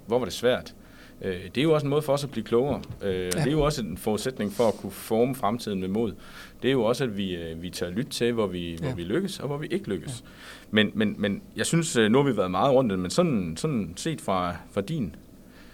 Hvor 0.06 0.18
var 0.18 0.24
det 0.24 0.34
svært? 0.34 0.74
Øh, 1.22 1.44
det 1.54 1.58
er 1.58 1.62
jo 1.62 1.72
også 1.72 1.86
en 1.86 1.90
måde 1.90 2.02
for 2.02 2.12
os 2.12 2.24
at 2.24 2.30
blive 2.30 2.44
klogere. 2.44 2.82
Øh, 3.02 3.14
ja. 3.14 3.28
Det 3.30 3.46
er 3.46 3.50
jo 3.50 3.62
også 3.62 3.82
en 3.82 3.98
forudsætning 3.98 4.52
for 4.52 4.68
at 4.68 4.74
kunne 4.74 4.92
forme 4.92 5.34
fremtiden 5.34 5.80
med 5.80 5.88
mod. 5.88 6.14
Det 6.62 6.68
er 6.68 6.72
jo 6.72 6.84
også, 6.84 7.04
at 7.04 7.16
vi, 7.16 7.36
øh, 7.36 7.62
vi 7.62 7.70
tager 7.70 7.92
lyt 7.92 8.06
til, 8.06 8.32
hvor 8.32 8.46
vi, 8.46 8.70
ja. 8.70 8.76
hvor 8.76 8.94
vi 8.94 9.02
lykkes 9.02 9.40
og 9.40 9.46
hvor 9.46 9.56
vi 9.56 9.66
ikke 9.66 9.88
lykkes. 9.88 10.24
Ja. 10.24 10.30
Men, 10.70 10.90
men, 10.94 11.14
men 11.18 11.42
jeg 11.56 11.66
synes, 11.66 11.96
nu 12.10 12.18
har 12.18 12.30
vi 12.30 12.36
været 12.36 12.50
meget 12.50 12.74
rundt, 12.74 12.98
men 12.98 13.10
sådan, 13.10 13.56
sådan 13.56 13.92
set 13.96 14.20
fra, 14.20 14.56
fra 14.70 14.80
din 14.80 15.16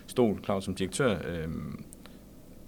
stol, 0.06 0.40
Claus, 0.44 0.64
som 0.64 0.74
direktør, 0.74 1.10
øh, 1.10 1.48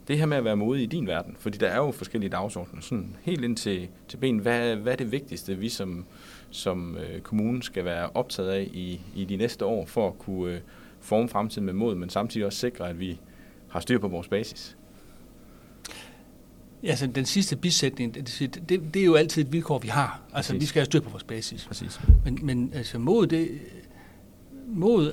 det 0.09 0.19
her 0.19 0.27
med 0.27 0.37
at 0.37 0.45
være 0.45 0.57
modig 0.57 0.83
i 0.83 0.87
din 0.87 1.07
verden, 1.07 1.37
fordi 1.39 1.59
der 1.59 1.69
er 1.69 1.77
jo 1.77 1.91
forskellige 1.91 2.31
dagsordner, 2.31 2.81
sådan 2.81 3.17
helt 3.23 3.45
ind 3.45 3.57
til, 3.57 3.89
til 4.09 4.17
ben, 4.17 4.39
hvad, 4.39 4.77
hvad 4.77 4.93
er 4.93 4.97
det 4.97 5.13
vigtigste, 5.13 5.59
vi 5.59 5.69
som, 5.69 6.05
som 6.51 6.97
øh, 6.97 7.21
kommune 7.21 7.63
skal 7.63 7.85
være 7.85 8.11
optaget 8.15 8.51
af 8.51 8.69
i, 8.73 9.01
i 9.17 9.25
de 9.25 9.37
næste 9.37 9.65
år, 9.65 9.87
for 9.87 10.09
at 10.09 10.19
kunne 10.19 10.55
øh, 10.55 10.61
forme 11.05 11.29
fremtiden 11.29 11.67
med 11.67 11.73
mod, 11.73 11.95
men 11.95 12.11
samtidig 12.11 12.47
også 12.47 12.59
sikre, 12.59 12.89
at 12.89 13.01
vi 13.01 13.21
har 13.69 13.81
styr 13.81 13.99
på 13.99 14.09
vores 14.09 14.29
basis? 14.29 14.77
Ja, 16.83 16.89
altså 16.89 17.07
den 17.07 17.25
sidste 17.25 17.57
bisætning, 17.57 18.15
det, 18.15 18.61
det, 18.69 18.95
det 18.95 19.03
er 19.03 19.07
jo 19.07 19.15
altid 19.15 19.43
et 19.43 19.53
vilkår, 19.53 19.79
vi 19.79 19.89
har. 19.89 20.23
Altså, 20.35 20.53
Præcis. 20.53 20.61
vi 20.61 20.67
skal 20.67 20.81
have 20.81 20.85
styr 20.85 21.01
på 21.01 21.11
vores 21.11 21.25
basis. 21.25 21.67
Præcis. 21.67 22.01
Men, 22.25 22.39
men 22.43 22.73
altså, 22.75 22.99
mod, 22.99 23.27
det, 23.27 23.61
mod 24.67 25.13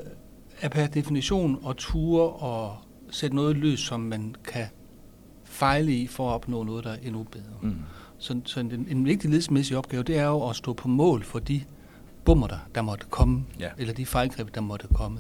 er 0.62 0.70
per 0.70 0.88
definition 0.88 1.64
at 1.70 1.76
ture 1.76 2.30
og 2.30 2.78
sætte 3.10 3.36
noget 3.36 3.58
løs, 3.58 3.80
som 3.80 4.00
man 4.00 4.36
kan 4.44 4.66
fejle 5.44 5.94
i 5.94 6.08
for 6.08 6.30
at 6.30 6.34
opnå 6.34 6.64
noget, 6.64 6.84
der 6.84 6.92
er 6.92 6.98
endnu 7.04 7.24
bedre. 7.24 7.58
Mm. 7.62 7.76
Så, 8.18 8.42
så 8.46 8.60
en, 8.60 8.88
en 8.90 9.06
vigtig 9.06 9.30
ledelsesmæssig 9.30 9.78
opgave, 9.78 10.04
det 10.04 10.18
er 10.18 10.26
jo 10.26 10.50
at 10.50 10.56
stå 10.56 10.74
på 10.74 10.88
mål 10.88 11.24
for 11.24 11.40
de 11.40 11.64
bummer, 12.26 12.48
der, 12.48 12.58
der 12.76 12.82
måtte 12.82 13.06
komme, 13.10 13.44
ja. 13.60 13.70
eller 13.78 13.94
de 13.94 14.06
fejlgreb, 14.06 14.56
der 14.56 14.62
måtte 14.62 14.88
komme. 14.94 15.20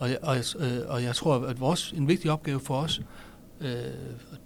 Og, 0.00 0.10
og, 0.22 0.36
øh, 0.36 0.78
og 0.88 1.02
jeg 1.02 1.14
tror, 1.14 1.46
at 1.46 1.60
vores, 1.60 1.92
en 1.96 2.08
vigtig 2.08 2.30
opgave 2.30 2.60
for 2.60 2.76
os, 2.76 3.00
øh, 3.60 3.74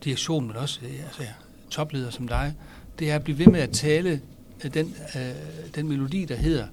direktionen, 0.04 0.48
men 0.48 0.56
også 0.56 0.80
øh, 0.82 1.04
altså, 1.04 1.22
topledere 1.70 2.12
som 2.12 2.28
dig, 2.28 2.54
det 2.98 3.10
er 3.10 3.14
at 3.14 3.24
blive 3.24 3.38
ved 3.38 3.46
med 3.46 3.60
at 3.60 3.70
tale 3.70 4.20
øh, 4.64 4.74
den, 4.74 4.94
øh, 5.16 5.20
den 5.74 5.88
melodi, 5.88 6.24
der 6.24 6.36
hedder, 6.36 6.66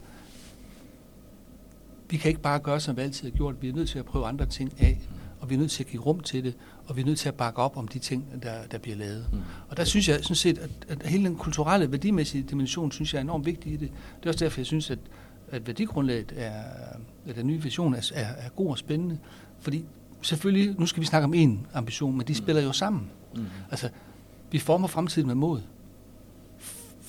vi 2.10 2.18
kan 2.18 2.30
ikke 2.30 2.42
bare 2.42 2.60
gøre, 2.60 2.80
som 2.80 2.98
vi 2.98 3.02
altid 3.02 3.32
har 3.32 3.38
gjort. 3.38 3.56
Vi 3.62 3.70
er 3.70 3.74
nødt 3.74 3.90
til 3.90 4.00
at 4.00 4.06
prøve 4.06 4.26
andre 4.26 4.46
ting 4.46 4.74
af, 4.80 5.00
og 5.40 5.50
vi 5.50 5.56
er 5.56 5.60
nødt 5.60 5.72
til 5.72 5.84
at 5.84 5.90
give 5.90 6.02
rum 6.02 6.20
til 6.20 6.44
det, 6.44 6.54
og 6.88 6.96
vi 6.96 7.02
er 7.02 7.06
nødt 7.06 7.20
til 7.20 7.28
at 7.28 7.36
bakke 7.36 7.60
op 7.60 7.78
om 7.78 7.88
de 7.88 8.00
ting, 8.00 8.26
der, 8.44 8.54
der 8.72 8.78
bliver 8.78 8.98
lavet. 8.98 9.26
Mm. 9.32 9.40
Og 9.70 9.78
der 9.78 9.84
synes 9.84 10.10
jeg 10.10 10.20
sådan 10.22 10.36
set, 10.36 10.58
at, 10.58 10.70
at 10.90 11.08
hele 11.08 11.26
den 11.26 11.36
kulturelle, 11.36 11.92
værdimæssige 11.92 12.44
dimension, 12.50 12.92
synes 12.92 13.14
jeg 13.14 13.20
er 13.20 13.24
enormt 13.24 13.46
vigtig 13.46 13.74
i 13.74 13.76
det. 13.76 13.92
Det 14.20 14.26
er 14.26 14.30
også 14.30 14.46
derfor, 14.46 14.60
jeg 14.60 14.66
synes, 14.66 14.92
at, 14.92 15.00
at 15.51 15.67
værdigrundlaget 15.67 16.34
er, 16.36 16.51
at 17.27 17.36
den 17.36 17.48
nye 17.48 17.62
vision 17.62 17.93
er, 17.93 18.12
er, 18.13 18.27
er 18.27 18.50
god 18.50 18.70
og 18.70 18.77
spændende. 18.77 19.17
Fordi 19.60 19.86
selvfølgelig, 20.22 20.75
nu 20.79 20.86
skal 20.86 21.01
vi 21.01 21.05
snakke 21.05 21.25
om 21.25 21.34
en 21.34 21.67
ambition, 21.74 22.17
men 22.17 22.27
de 22.27 22.31
mm. 22.31 22.36
spiller 22.36 22.62
jo 22.62 22.72
sammen. 22.72 23.10
Mm. 23.36 23.46
Altså, 23.72 23.89
vi 24.51 24.60
former 24.60 24.88
fremtiden 24.88 25.27
med 25.27 25.36
mod 25.36 25.62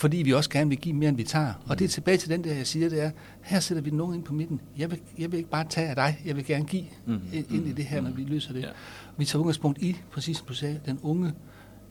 fordi 0.02 0.16
vi 0.16 0.32
også 0.32 0.50
gerne 0.50 0.70
vil 0.70 0.78
give 0.78 0.94
mere, 0.94 1.08
end 1.08 1.16
vi 1.16 1.24
tager. 1.24 1.52
Og 1.66 1.78
det 1.78 1.84
er 1.84 1.88
tilbage 1.88 2.16
til 2.16 2.30
den 2.30 2.44
der, 2.44 2.54
jeg 2.54 2.66
siger, 2.66 2.88
det 2.88 3.02
er, 3.02 3.10
her 3.42 3.60
sætter 3.60 3.82
vi 3.82 3.90
nogen 3.90 4.14
ind 4.14 4.24
på 4.24 4.34
midten. 4.34 4.60
Jeg 4.78 4.90
vil, 4.90 5.00
jeg 5.18 5.32
vil 5.32 5.38
ikke 5.38 5.50
bare 5.50 5.66
tage 5.68 5.88
af 5.88 5.96
dig, 5.96 6.20
jeg 6.24 6.36
vil 6.36 6.44
gerne 6.44 6.64
give 6.64 6.84
mm. 7.06 7.20
ind, 7.32 7.52
ind 7.52 7.66
i 7.68 7.72
det 7.72 7.84
her, 7.84 8.00
når 8.00 8.10
vi 8.10 8.22
løser 8.22 8.52
det. 8.52 8.62
Ja. 8.62 8.68
Vi 9.16 9.24
tager 9.24 9.40
udgangspunkt 9.40 9.82
i, 9.82 9.96
præcis 10.10 10.36
som 10.36 10.46
du 10.46 10.54
sagde, 10.54 10.80
den 10.86 10.98
unge, 11.02 11.32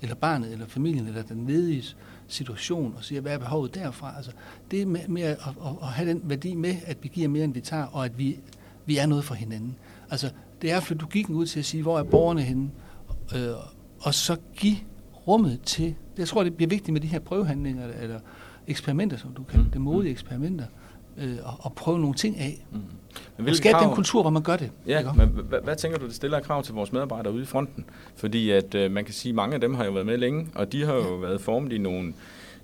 eller 0.02 0.16
barnet, 0.16 0.52
eller 0.52 0.68
familien, 0.68 1.08
eller 1.08 1.24
den 1.24 1.48
ledige 1.48 1.84
situation, 2.28 2.94
og 2.98 3.04
siger, 3.04 3.22
hvad 3.22 3.34
er 3.34 3.38
behovet 3.38 3.76
derfra? 3.76 4.14
Altså, 4.18 4.32
det 4.72 4.82
er 4.82 4.86
med, 4.86 5.08
med 5.08 5.22
at, 5.22 5.38
at, 5.38 5.56
at 5.82 5.88
have 5.88 6.10
den 6.10 6.22
værdi 6.24 6.56
med, 6.56 6.76
at 6.86 6.98
vi 7.02 7.08
giver 7.08 7.28
mere, 7.28 7.44
end 7.44 7.54
vi 7.54 7.62
tager, 7.62 7.84
og 7.84 8.06
at 8.06 8.18
vi, 8.18 8.40
vi 8.86 8.98
er 8.98 9.06
noget 9.06 9.24
for 9.24 9.34
hinanden. 9.34 9.76
Altså, 10.10 10.32
det 10.62 10.72
er, 10.72 10.80
for 10.80 10.94
du 10.94 11.08
gik 11.08 11.30
ud 11.30 11.46
til 11.46 11.60
at 11.60 11.66
sige, 11.66 11.84
hvor 11.84 12.00
er 12.00 12.04
borgerne 12.04 12.42
henne, 12.42 12.72
øh, 13.36 13.50
og 14.00 14.14
så 14.14 14.38
give 14.56 14.78
rummet 15.28 15.62
til, 15.62 15.96
jeg 16.18 16.28
tror, 16.28 16.44
det 16.44 16.56
bliver 16.56 16.70
vigtigt 16.70 16.94
med 16.94 17.02
de 17.02 17.08
her 17.08 17.20
prøvehandlinger, 17.20 17.88
eller 17.88 18.20
eksperimenter, 18.68 19.18
som 19.18 19.34
du 19.34 19.44
kalder 19.44 19.66
mm. 19.66 19.72
det, 19.72 19.82
modige 19.82 20.10
mm. 20.10 20.12
eksperimenter, 20.12 20.66
øh, 20.66 20.81
og, 21.44 21.54
og 21.60 21.74
prøve 21.74 22.00
nogle 22.00 22.16
ting 22.16 22.40
af. 22.40 22.66
Mm. 22.72 22.80
Men 23.38 23.50
og 23.50 23.56
skabe 23.56 23.74
krav, 23.74 23.88
den 23.88 23.96
kultur, 23.96 24.22
hvor 24.22 24.30
man 24.30 24.44
gør 24.44 24.56
det. 24.56 24.72
Ja, 24.88 25.00
ikke? 25.00 25.12
men 25.18 25.28
hvad, 25.28 25.60
hvad 25.64 25.76
tænker 25.76 25.98
du, 25.98 26.06
det 26.06 26.16
stiller 26.16 26.38
af 26.38 26.44
krav 26.44 26.64
til 26.64 26.74
vores 26.74 26.92
medarbejdere 26.92 27.34
ude 27.34 27.44
i 27.44 27.46
fronten? 27.46 27.86
Fordi 28.16 28.50
at 28.50 28.76
øh, 28.76 28.92
man 28.92 29.06
kan 29.06 29.14
sige, 29.14 29.30
at 29.30 29.36
mange 29.36 29.54
af 29.54 29.62
dem 29.62 29.74
har 29.74 29.86
jo 29.86 29.92
været 29.92 30.06
med 30.06 30.18
længe, 30.18 30.48
og 30.56 30.72
de 30.72 30.86
har 30.86 30.94
jo 30.94 31.16
ja. 31.16 31.28
været 31.28 31.42
formet 31.42 31.74
i 31.74 31.78
nogle, 31.78 32.14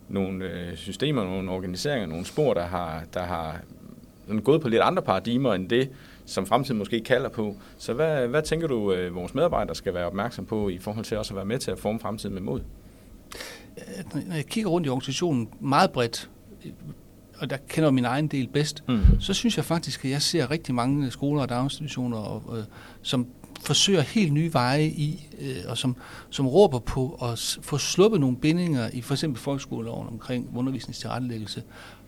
nogle 0.10 0.46
øh, 0.46 0.76
systemer, 0.76 1.24
nogle 1.24 1.52
organiseringer, 1.52 2.08
nogle 2.08 2.26
spor, 2.26 2.54
der 2.54 2.66
har, 2.66 3.04
der 3.14 3.24
har 3.24 3.60
gået 4.44 4.62
på 4.62 4.70
lidt 4.70 4.82
andre 4.82 5.02
paradigmer 5.02 5.54
end 5.54 5.70
det, 5.70 5.90
som 6.26 6.46
fremtiden 6.46 6.78
måske 6.78 7.00
kalder 7.02 7.30
på. 7.30 7.56
Så 7.78 7.94
hvad, 7.94 8.28
hvad 8.28 8.42
tænker 8.42 8.68
du, 8.68 8.94
øh, 8.94 9.16
vores 9.16 9.36
medarbejdere 9.36 9.76
skal 9.76 9.94
være 9.94 10.06
opmærksom 10.06 10.46
på 10.46 10.70
i 10.70 10.78
forhold 10.78 11.06
til 11.06 11.18
også 11.18 11.34
at 11.34 11.36
være 11.36 11.46
med 11.46 11.60
til 11.60 11.72
at 11.72 11.80
forme 11.80 12.00
fremtiden 12.00 12.34
med 12.34 12.42
mod? 12.42 12.62
Når 14.14 14.36
jeg 14.36 14.46
kigger 14.46 14.70
rundt 14.70 14.88
i 14.88 14.90
organisationen 14.90 15.50
meget 15.60 15.92
bredt, 15.92 16.30
og 17.40 17.50
der 17.50 17.58
kender 17.68 17.92
min 17.92 18.06
egen 18.06 18.28
del 18.28 18.48
bedst, 18.48 18.84
mm. 18.88 19.02
så 19.20 19.34
synes 19.34 19.58
jeg 19.58 19.66
faktisk, 19.66 20.06
at 20.06 20.12
jeg 20.12 20.22
ser 20.22 20.52
rigtig 20.52 20.76
mange 20.76 21.12
skoler 21.12 21.42
og 21.42 21.50
daginstitutioner, 21.50 22.18
og, 22.18 22.58
øh, 22.58 22.64
som 23.02 23.28
forsøger 23.62 24.02
helt 24.02 24.34
nye 24.34 24.54
veje 24.54 24.86
i, 24.86 25.30
øh, 25.40 25.56
og 25.68 25.78
som, 25.78 25.96
som 26.30 26.48
råber 26.48 26.80
på 26.80 27.20
at 27.22 27.60
få 27.62 27.78
sluppet 27.78 28.20
nogle 28.20 28.38
bindinger 28.38 28.90
i 28.94 29.02
for 29.02 29.14
eksempel 29.14 29.42
folkeskoleloven 29.42 30.08
omkring 30.08 30.58
undervisningstilrettelæggelse, 30.58 31.64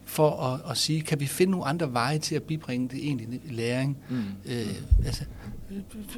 for 0.05 0.31
at, 0.43 0.71
at 0.71 0.77
sige, 0.77 1.01
kan 1.01 1.19
vi 1.19 1.25
finde 1.25 1.51
nogle 1.51 1.65
andre 1.65 1.93
veje 1.93 2.19
til 2.19 2.35
at 2.35 2.43
bibringe 2.43 2.87
det 2.87 3.05
egentlige 3.05 3.41
læring? 3.49 3.97
Mm. 4.09 4.23
Øh, 4.45 4.75
altså, 5.05 5.23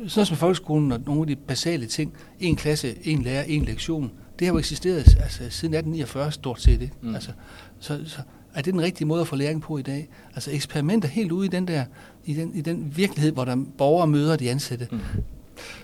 sådan 0.07 0.25
som 0.25 0.37
folkeskolen 0.37 0.91
og 0.91 1.01
nogle 1.05 1.21
af 1.21 1.27
de 1.27 1.35
basale 1.35 1.85
ting, 1.85 2.13
en 2.39 2.55
klasse, 2.55 3.07
en 3.07 3.21
lærer, 3.21 3.43
en 3.43 3.65
lektion, 3.65 4.11
det 4.39 4.47
har 4.47 4.53
jo 4.53 4.59
eksisteret 4.59 4.97
altså, 4.97 5.37
siden 5.37 5.73
1849 5.73 6.31
stort 6.31 6.61
set. 6.61 6.81
Ikke? 6.81 6.93
Mm. 7.01 7.15
Altså, 7.15 7.31
så, 7.79 7.99
så 8.05 8.21
er 8.53 8.61
det 8.61 8.73
den 8.73 8.81
rigtige 8.81 9.07
måde 9.07 9.21
at 9.21 9.27
få 9.27 9.35
læring 9.35 9.61
på 9.61 9.77
i 9.77 9.81
dag? 9.81 10.09
Altså 10.35 10.51
eksperimenter 10.51 11.09
helt 11.09 11.31
ude 11.31 11.45
i 11.45 11.49
den 11.49 11.67
der, 11.67 11.85
i 12.25 12.33
den, 12.33 12.55
i 12.55 12.61
den 12.61 12.97
virkelighed, 12.97 13.31
hvor 13.31 13.45
der 13.45 13.65
borgere 13.77 14.07
møder 14.07 14.35
de 14.35 14.51
ansatte. 14.51 14.87
Mm. 14.91 14.99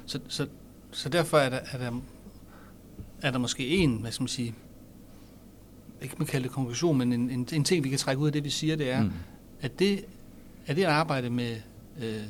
Så, 0.05 0.19
så, 0.27 0.47
så 0.91 1.09
derfor 1.09 1.37
er 1.37 1.49
der, 1.49 1.59
er 1.71 1.77
der, 1.77 1.91
er 3.21 3.31
der 3.31 3.37
måske 3.39 3.67
en, 3.67 3.97
hvad 3.97 4.11
skal 4.11 4.23
man 4.23 4.27
sige, 4.27 4.55
ikke 6.01 6.15
man 6.17 6.27
kalde 6.27 6.43
det 6.43 6.51
konklusion, 6.51 6.97
men 6.97 7.13
en, 7.13 7.29
en, 7.29 7.47
en 7.53 7.63
ting, 7.63 7.83
vi 7.83 7.89
kan 7.89 7.97
trække 7.97 8.21
ud 8.21 8.27
af 8.27 8.33
det, 8.33 8.43
vi 8.43 8.49
siger, 8.49 8.75
det 8.75 8.91
er, 8.91 9.03
mm. 9.03 9.11
at 9.61 9.79
det, 9.79 10.05
at 10.65 10.75
det 10.75 10.83
at 10.83 10.89
arbejde 10.89 11.29
med 11.29 11.55
øh, 12.03 12.21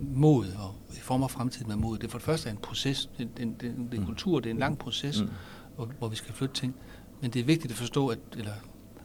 mod 0.00 0.46
og 0.46 0.74
i 0.96 1.00
form 1.00 1.22
af 1.22 1.30
fremtiden 1.30 1.68
med 1.68 1.76
mod, 1.76 1.98
det 1.98 2.04
er 2.04 2.10
for 2.10 2.18
det 2.18 2.24
første 2.24 2.50
en 2.50 2.56
proces, 2.56 3.10
det, 3.18 3.28
det, 3.36 3.60
det, 3.60 3.74
det 3.90 3.96
er 3.96 4.00
mm. 4.00 4.06
kultur, 4.06 4.40
det 4.40 4.50
er 4.50 4.54
en 4.54 4.60
lang 4.60 4.78
proces, 4.78 5.20
mm. 5.20 5.28
hvor, 5.76 5.90
hvor 5.98 6.08
vi 6.08 6.16
skal 6.16 6.34
flytte 6.34 6.54
ting, 6.54 6.74
men 7.20 7.30
det 7.30 7.40
er 7.40 7.44
vigtigt 7.44 7.72
at 7.72 7.78
forstå, 7.78 8.08
at, 8.08 8.18
eller 8.36 8.52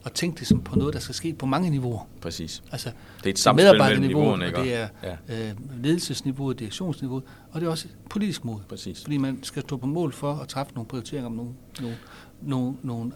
at 0.05 0.11
tænke 0.11 0.39
det 0.39 0.47
som 0.47 0.61
på 0.61 0.75
noget, 0.75 0.93
der 0.93 0.99
skal 0.99 1.15
ske 1.15 1.33
på 1.33 1.45
mange 1.45 1.69
niveauer. 1.69 2.07
Præcis. 2.21 2.63
Altså, 2.71 2.91
det 3.17 3.25
er 3.25 3.29
et 3.29 3.39
samspil 3.39 3.77
mellem 3.77 4.01
niveauerne, 4.01 4.47
ikke? 4.47 4.61
det 4.61 4.75
er 4.75 4.87
ja. 5.03 5.49
øh, 5.49 5.55
ledelsesniveauet, 5.83 6.59
direktionsniveauet, 6.59 7.23
og 7.51 7.61
det 7.61 7.67
er 7.67 7.71
også 7.71 7.87
politisk 8.09 8.45
mod. 8.45 8.59
Præcis. 8.69 9.01
Fordi 9.01 9.17
man 9.17 9.43
skal 9.43 9.61
stå 9.61 9.77
på 9.77 9.87
mål 9.87 10.13
for 10.13 10.33
at 10.33 10.47
træffe 10.47 10.73
nogle 10.73 10.87
prioriteringer 10.87 11.25
om 11.25 11.31
nogle, 11.31 11.51
nogle, 11.81 11.97
nogle, 12.41 12.75
nogle 12.83 13.11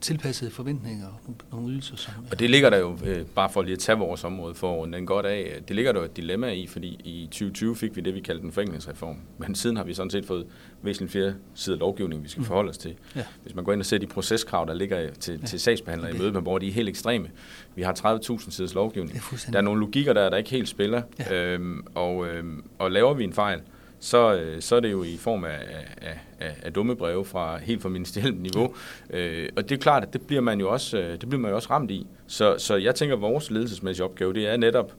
tilpassede 0.00 0.50
forventninger 0.50 1.06
og 1.06 1.34
nogle 1.52 1.72
ydelser. 1.72 1.96
Som, 1.96 2.12
og 2.30 2.38
det 2.38 2.50
ligger 2.50 2.70
der 2.70 2.78
jo, 2.78 2.98
øh, 3.04 3.26
bare 3.26 3.50
for 3.50 3.62
lige 3.62 3.72
at 3.72 3.78
tage 3.78 3.98
vores 3.98 4.24
område 4.24 4.54
for 4.54 4.84
den 4.84 5.06
godt 5.06 5.26
af, 5.26 5.62
det 5.68 5.76
ligger 5.76 5.92
der 5.92 6.00
jo 6.00 6.04
et 6.04 6.16
dilemma 6.16 6.50
i, 6.52 6.66
fordi 6.66 6.88
i 7.04 7.26
2020 7.26 7.76
fik 7.76 7.96
vi 7.96 8.00
det, 8.00 8.14
vi 8.14 8.20
kaldte 8.20 8.44
en 8.44 8.52
forenklingsreform. 8.52 9.16
Men 9.38 9.54
siden 9.54 9.76
har 9.76 9.84
vi 9.84 9.94
sådan 9.94 10.10
set 10.10 10.26
fået 10.26 10.46
væsentligt 10.82 11.12
flere 11.12 11.34
sider 11.54 11.78
lovgivning, 11.78 12.24
vi 12.24 12.28
skal 12.28 12.40
mm. 12.40 12.46
forholde 12.46 12.70
os 12.70 12.78
til. 12.78 12.94
Ja. 13.16 13.24
Hvis 13.42 13.54
man 13.54 13.64
går 13.64 13.72
ind 13.72 13.80
og 13.80 13.86
ser 13.86 13.98
de 13.98 14.06
proceskrav, 14.06 14.66
der 14.66 14.74
ligger 14.74 15.10
til, 15.10 15.38
ja. 15.40 15.46
til 15.46 15.60
sagsbehandlere 15.60 16.14
i 16.14 16.18
møde 16.18 16.32
med 16.32 16.42
borgere, 16.42 16.60
de 16.60 16.68
er 16.68 16.72
helt 16.72 16.88
ekstreme. 16.88 17.28
Vi 17.74 17.82
har 17.82 18.20
30.000 18.30 18.50
siders 18.50 18.74
lovgivning. 18.74 19.20
Der 19.52 19.58
er 19.58 19.62
nogle 19.62 19.80
logikker 19.80 20.12
der, 20.12 20.30
der 20.30 20.36
ikke 20.36 20.50
helt 20.50 20.68
spiller. 20.68 21.02
Ja. 21.18 21.44
Øhm, 21.44 21.86
og, 21.94 22.26
øhm, 22.26 22.64
og 22.78 22.90
laver 22.90 23.14
vi 23.14 23.24
en 23.24 23.32
fejl, 23.32 23.60
så, 24.04 24.34
øh, 24.34 24.60
så 24.62 24.76
er 24.76 24.80
det 24.80 24.92
jo 24.92 25.02
i 25.02 25.16
form 25.16 25.44
af, 25.44 25.58
af, 26.02 26.18
af, 26.40 26.56
af 26.62 26.72
dumme 26.72 26.96
breve 26.96 27.24
fra 27.24 27.58
helt 27.58 27.82
fra 27.82 27.88
ministerielt 27.88 28.40
niveau. 28.42 28.74
Øh, 29.10 29.48
og 29.56 29.68
det 29.68 29.74
er 29.76 29.80
klart, 29.80 30.02
at 30.02 30.12
det 30.12 30.22
bliver 30.26 30.42
man 30.42 30.60
jo 30.60 30.70
også, 30.70 30.98
øh, 30.98 31.10
det 31.20 31.28
bliver 31.28 31.40
man 31.40 31.48
jo 31.50 31.56
også 31.56 31.70
ramt 31.70 31.90
i. 31.90 32.06
Så, 32.26 32.54
så 32.58 32.76
jeg 32.76 32.94
tænker, 32.94 33.16
at 33.16 33.22
vores 33.22 33.50
ledelsesmæssige 33.50 34.04
opgave, 34.04 34.32
det 34.34 34.48
er 34.48 34.56
netop 34.56 34.92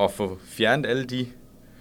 at 0.00 0.10
få 0.12 0.38
fjernet 0.44 0.86
alle 0.86 1.04
de 1.04 1.26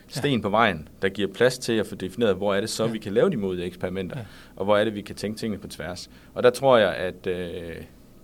sten 0.08 0.42
på 0.42 0.50
vejen, 0.50 0.88
der 1.02 1.10
giver 1.10 1.34
plads 1.34 1.58
til 1.58 1.74
at 1.74 1.88
få 1.88 1.96
defineret, 1.96 2.36
hvor 2.36 2.54
er 2.56 2.60
det 2.62 2.70
så, 2.70 2.86
Ja. 2.86 2.92
vi 2.92 2.98
kan 2.98 3.14
lave 3.14 3.30
de 3.30 3.38
modige 3.38 3.66
eksperimenter, 3.66 4.18
Ja. 4.20 4.26
og 4.56 4.66
hvor 4.66 4.78
er 4.78 4.84
det, 4.84 4.96
vi 4.96 5.02
kan 5.02 5.16
tænke 5.16 5.40
tingene 5.40 5.62
på 5.62 5.68
tværs. 5.68 6.10
Og 6.34 6.44
der 6.44 6.50
tror 6.50 6.78
jeg, 6.78 6.94
at 6.96 7.28
øh, 7.28 7.76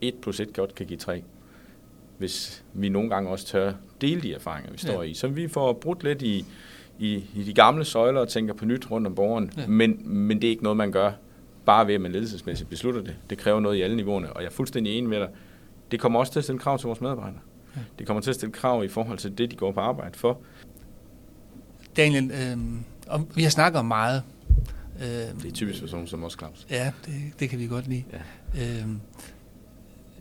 1 0.01 0.13
plus 0.21 0.39
1 0.39 0.53
godt 0.53 0.75
kan 0.75 0.85
give 0.85 0.99
3, 0.99 1.23
hvis 2.17 2.63
vi 2.73 2.89
nogle 2.89 3.09
gange 3.09 3.29
også 3.29 3.45
tør 3.45 3.73
dele 4.01 4.21
de 4.21 4.33
erfaringer, 4.33 4.71
vi 4.71 4.77
står 4.77 5.03
Ja. 5.03 5.09
i. 5.09 5.13
Så 5.13 5.27
vi 5.27 5.47
får 5.47 5.73
brudt 5.73 6.03
lidt 6.03 6.21
i, 6.21 6.45
i, 6.99 7.25
i 7.35 7.43
de 7.43 7.53
gamle 7.53 7.85
søjler 7.85 8.21
og 8.21 8.27
tænker 8.27 8.53
på 8.53 8.65
nyt 8.65 8.91
rundt 8.91 9.07
om 9.07 9.15
borgeren. 9.15 9.51
Ja. 9.57 9.67
Men, 9.67 10.01
men 10.09 10.41
det 10.41 10.47
er 10.47 10.51
ikke 10.51 10.63
noget, 10.63 10.77
man 10.77 10.91
gør 10.91 11.11
bare 11.65 11.87
ved, 11.87 11.95
at 11.95 12.01
man 12.01 12.11
ledelsesmæssigt 12.11 12.69
beslutter 12.69 13.01
det. 13.01 13.15
Det 13.29 13.37
kræver 13.37 13.59
noget 13.59 13.77
i 13.77 13.81
alle 13.81 13.95
niveauerne, 13.95 14.33
og 14.33 14.41
jeg 14.41 14.47
er 14.47 14.51
fuldstændig 14.51 14.97
enig 14.97 15.09
med 15.09 15.19
dig. 15.19 15.29
Det 15.91 15.99
kommer 15.99 16.19
også 16.19 16.31
til 16.31 16.39
at 16.39 16.43
stille 16.43 16.59
krav 16.59 16.77
til 16.79 16.87
vores 16.87 17.01
medarbejdere. 17.01 17.39
Ja. 17.75 17.81
Det 17.99 18.07
kommer 18.07 18.21
til 18.21 18.29
at 18.29 18.35
stille 18.35 18.53
krav 18.53 18.83
i 18.83 18.87
forhold 18.87 19.17
til 19.17 19.37
det, 19.37 19.51
de 19.51 19.55
går 19.55 19.71
på 19.71 19.79
arbejde 19.79 20.19
for. 20.19 20.39
Daniel, 21.97 22.31
øh, 22.31 22.57
om, 23.07 23.27
vi 23.35 23.43
har 23.43 23.49
snakket 23.49 23.79
om 23.79 23.85
meget. 23.85 24.23
Øh, 25.01 25.05
Det 25.05 25.45
er 25.47 25.51
typisk 25.53 25.79
for 25.79 25.87
sådan 25.87 26.07
som 26.07 26.23
også 26.23 26.37
Claus. 26.37 26.67
Ja, 26.69 26.91
det, 27.05 27.13
det 27.39 27.49
kan 27.49 27.59
vi 27.59 27.67
godt 27.67 27.87
lide. 27.87 28.03
Ja. 28.55 28.61
Øh, 28.61 28.87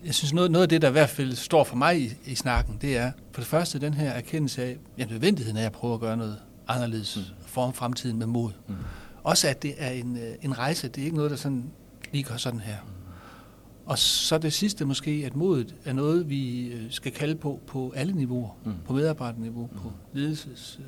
jeg 0.04 0.14
synes, 0.14 0.32
noget, 0.32 0.50
noget 0.50 0.62
af 0.62 0.68
det, 0.68 0.82
der 0.82 0.88
i 0.88 0.92
hvert 0.92 1.08
fald 1.08 1.32
står 1.32 1.64
for 1.64 1.76
mig 1.76 2.00
i, 2.00 2.12
i 2.26 2.34
snakken, 2.34 2.78
det 2.80 2.96
er 2.96 3.12
for 3.32 3.40
det 3.40 3.48
første 3.48 3.80
den 3.80 3.94
her 3.94 4.10
erkendelse 4.10 4.62
af 4.62 4.76
ja, 4.98 5.04
nødvendigheden 5.04 5.58
af 5.58 5.66
at 5.66 5.72
prøve 5.72 5.94
at 5.94 6.00
gøre 6.00 6.16
noget 6.16 6.36
anderledes, 6.68 7.16
mm. 7.16 7.22
forme 7.46 7.72
fremtiden 7.72 8.18
med 8.18 8.26
mod. 8.26 8.50
Mm. 8.68 8.74
Også 9.22 9.48
at 9.48 9.62
det 9.62 9.74
er 9.78 9.90
en, 9.90 10.16
øh, 10.16 10.34
en 10.42 10.58
rejse, 10.58 10.88
det 10.88 11.00
er 11.00 11.04
ikke 11.04 11.16
noget, 11.16 11.30
der 11.30 11.36
sådan 11.36 11.64
lige 12.12 12.24
gør 12.24 12.36
sådan 12.36 12.60
her. 12.60 12.76
Og 13.86 13.98
så 13.98 14.38
det 14.38 14.52
sidste 14.52 14.84
måske, 14.84 15.22
at 15.26 15.36
modet 15.36 15.74
er 15.84 15.92
noget, 15.92 16.28
vi 16.30 16.66
øh, 16.66 16.90
skal 16.90 17.12
kalde 17.12 17.34
på 17.34 17.60
på 17.66 17.92
alle 17.96 18.12
niveauer. 18.12 18.50
Mm. 18.64 18.72
På 18.84 18.92
medarbejderniveau, 18.92 19.66
på 19.66 19.92
ledelses, 20.12 20.80
øh, 20.80 20.86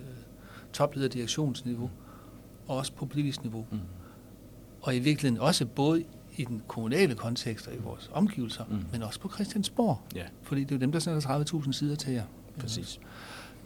topleder- 0.72 1.06
og 1.08 1.12
direktionsniveau, 1.14 1.90
og 2.68 2.76
også 2.76 2.92
på 2.92 3.06
politisk 3.06 3.42
niveau. 3.42 3.66
Mm. 3.70 3.78
Og 4.82 4.96
i 4.96 4.98
virkeligheden 4.98 5.42
også 5.42 5.66
både 5.66 6.04
i 6.36 6.44
den 6.44 6.62
kommunale 6.68 7.14
kontekst 7.14 7.66
og 7.66 7.74
i 7.74 7.78
vores 7.78 8.10
omgivelser, 8.12 8.64
Mm. 8.64 8.74
mm. 8.74 8.84
men 8.92 9.02
også 9.02 9.20
på 9.20 9.28
Christiansborg. 9.34 10.00
Ja, 10.14 10.24
Fordi 10.42 10.60
det 10.64 10.70
er 10.70 10.76
jo 10.76 10.80
dem, 10.80 10.92
der 10.92 10.98
sender 10.98 11.20
30.000 11.64 11.72
sider 11.72 11.94
til 11.96 12.12
jer. 12.12 12.24
præcis. 12.58 13.00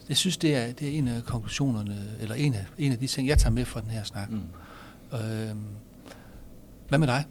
Jeg 0.08 0.16
synes, 0.16 0.36
det 0.36 0.54
er, 0.54 0.72
det 0.72 0.88
er 0.88 0.98
en 0.98 1.08
af 1.08 1.24
konklusionerne, 1.24 1.96
eller 2.20 2.34
en 2.34 2.54
af, 2.54 2.66
en 2.78 2.92
af 2.92 2.98
de 2.98 3.06
ting, 3.06 3.28
jeg 3.28 3.38
tager 3.38 3.54
med 3.54 3.64
fra 3.64 3.80
den 3.80 3.90
her 3.90 4.02
snak. 4.02 4.30
Mm. 4.30 4.40
Øhm, 5.12 5.58
hvad 6.88 6.98
med 6.98 7.06
dig? 7.06 7.24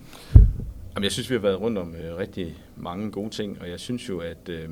Jamen, 0.95 1.03
jeg 1.03 1.11
synes, 1.11 1.29
vi 1.29 1.35
har 1.35 1.41
været 1.41 1.59
rundt 1.59 1.77
om 1.77 1.95
øh, 1.95 2.17
rigtig 2.17 2.55
mange 2.75 3.11
gode 3.11 3.29
ting, 3.29 3.61
og 3.61 3.69
jeg 3.69 3.79
synes 3.79 4.09
jo, 4.09 4.19
at 4.19 4.49
øh, 4.49 4.69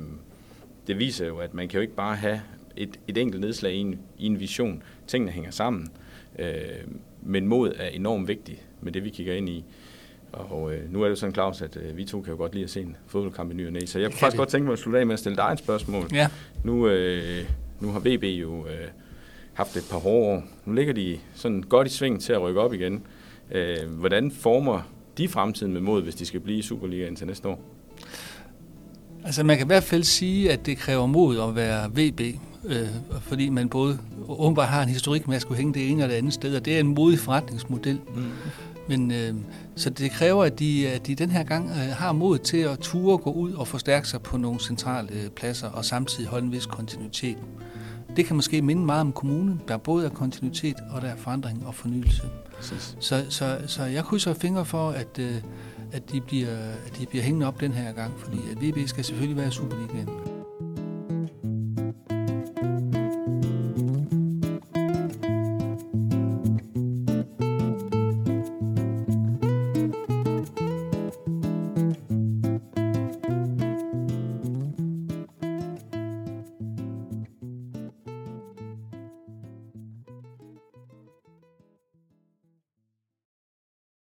det 0.86 0.98
viser 0.98 1.26
jo, 1.26 1.38
at 1.38 1.54
man 1.54 1.68
kan 1.68 1.78
jo 1.78 1.82
ikke 1.82 1.94
bare 1.94 2.16
have 2.16 2.40
et, 2.76 3.00
et 3.08 3.18
enkelt 3.18 3.40
nedslag 3.40 3.74
i 3.74 3.78
en, 3.78 3.98
i 4.18 4.26
en 4.26 4.40
vision. 4.40 4.82
Tingene 5.06 5.32
hænger 5.32 5.50
sammen, 5.50 5.88
øh, 6.38 6.46
men 7.22 7.46
mod 7.46 7.72
er 7.76 7.88
enormt 7.88 8.28
vigtigt 8.28 8.62
med 8.80 8.92
det, 8.92 9.04
vi 9.04 9.10
kigger 9.10 9.34
ind 9.34 9.48
i. 9.48 9.64
Og 10.32 10.74
øh, 10.74 10.92
nu 10.92 11.02
er 11.02 11.08
det 11.08 11.18
sådan, 11.18 11.34
Claus, 11.34 11.62
at 11.62 11.76
øh, 11.76 11.96
vi 11.96 12.04
to 12.04 12.20
kan 12.22 12.30
jo 12.30 12.36
godt 12.36 12.52
lide 12.52 12.64
at 12.64 12.70
se 12.70 12.80
en 12.80 12.96
fodboldkamp 13.06 13.50
i 13.50 13.54
ny 13.54 13.66
og 13.66 13.72
næ, 13.72 13.80
så 13.86 13.98
jeg 13.98 14.10
kunne 14.10 14.18
faktisk 14.18 14.34
vi. 14.34 14.38
godt 14.38 14.48
tænke 14.48 14.64
mig 14.64 14.72
at 14.72 14.78
slutte 14.78 15.00
af 15.00 15.06
med 15.06 15.12
at 15.12 15.18
stille 15.18 15.36
dig 15.36 15.48
et 15.52 15.58
spørgsmål. 15.58 16.08
Ja. 16.12 16.28
Nu, 16.64 16.88
øh, 16.88 17.44
nu 17.82 17.88
har 17.92 18.00
VB 18.00 18.24
jo 18.24 18.66
øh, 18.66 18.88
haft 19.52 19.76
et 19.76 19.84
par 19.90 19.98
hårde 19.98 20.26
år. 20.26 20.42
Nu 20.64 20.72
ligger 20.72 20.92
de 20.92 21.18
sådan 21.34 21.62
godt 21.62 21.86
i 21.86 21.90
sving 21.90 22.20
til 22.20 22.32
at 22.32 22.42
rykke 22.42 22.60
op 22.60 22.74
igen. 22.74 23.02
Øh, 23.50 23.76
hvordan 23.88 24.30
former 24.30 24.80
de 25.18 25.28
fremtiden 25.28 25.72
med 25.72 25.80
mod, 25.80 26.02
hvis 26.02 26.14
de 26.14 26.26
skal 26.26 26.40
blive 26.40 26.58
i 26.58 26.62
Superligaen 26.62 27.16
til 27.16 27.26
næste 27.26 27.48
år? 27.48 27.60
Altså 29.24 29.44
man 29.44 29.56
kan 29.56 29.66
i 29.66 29.68
hvert 29.68 29.82
fald 29.82 30.02
sige, 30.02 30.52
at 30.52 30.66
det 30.66 30.78
kræver 30.78 31.06
mod 31.06 31.40
at 31.40 31.56
være 31.56 31.90
VB, 31.90 32.20
øh, 32.64 32.88
fordi 33.20 33.48
man 33.48 33.68
både 33.68 33.98
åbenbart 34.28 34.68
har 34.68 34.82
en 34.82 34.88
historik 34.88 35.28
med 35.28 35.36
at 35.36 35.42
skulle 35.42 35.58
hænge 35.58 35.74
det 35.74 35.90
ene 35.90 36.02
og 36.04 36.08
det 36.08 36.14
andet 36.14 36.32
sted, 36.32 36.56
og 36.56 36.64
det 36.64 36.76
er 36.76 36.80
en 36.80 36.94
modig 36.94 37.18
forretningsmodel. 37.18 38.00
Mm. 38.14 38.24
Men 38.88 39.10
øh, 39.10 39.34
så 39.76 39.90
det 39.90 40.10
kræver, 40.10 40.44
at 40.44 40.58
de, 40.58 40.88
at 40.88 41.06
de 41.06 41.14
den 41.14 41.30
her 41.30 41.42
gang 41.44 41.70
øh, 41.70 41.76
har 41.76 42.12
mod 42.12 42.38
til 42.38 42.56
at 42.56 42.78
ture 42.78 43.18
gå 43.18 43.32
ud 43.32 43.52
og 43.52 43.68
forstærke 43.68 44.08
sig 44.08 44.22
på 44.22 44.36
nogle 44.36 44.60
centrale 44.60 45.08
øh, 45.12 45.30
pladser, 45.30 45.68
og 45.68 45.84
samtidig 45.84 46.28
holde 46.28 46.46
en 46.46 46.52
vis 46.52 46.66
kontinuitet. 46.66 47.36
Det 48.16 48.26
kan 48.26 48.36
måske 48.36 48.62
minde 48.62 48.84
meget 48.84 49.00
om 49.00 49.12
kommunen, 49.12 49.60
der 49.68 49.76
både 49.76 50.06
er 50.06 50.10
kontinuitet 50.10 50.76
og 50.90 51.02
der 51.02 51.08
er 51.08 51.16
forandring 51.16 51.66
og 51.66 51.74
fornyelse. 51.74 52.22
Præcis. 52.56 52.96
Så, 53.00 53.24
så, 53.28 53.58
så 53.66 53.84
jeg 53.84 54.04
krydser 54.04 54.34
fingre 54.34 54.64
for, 54.64 54.90
at, 54.90 55.18
øh, 55.18 55.34
at, 55.92 56.12
de 56.12 56.20
bliver, 56.20 56.58
at 56.86 56.98
de 56.98 57.06
bliver 57.06 57.22
hængende 57.24 57.46
op 57.46 57.60
den 57.60 57.72
her 57.72 57.92
gang, 57.92 58.12
fordi 58.18 58.38
at 58.50 58.62
VB 58.62 58.88
skal 58.88 59.04
selvfølgelig 59.04 59.36
være 59.36 59.50
Superligaen. 59.50 60.08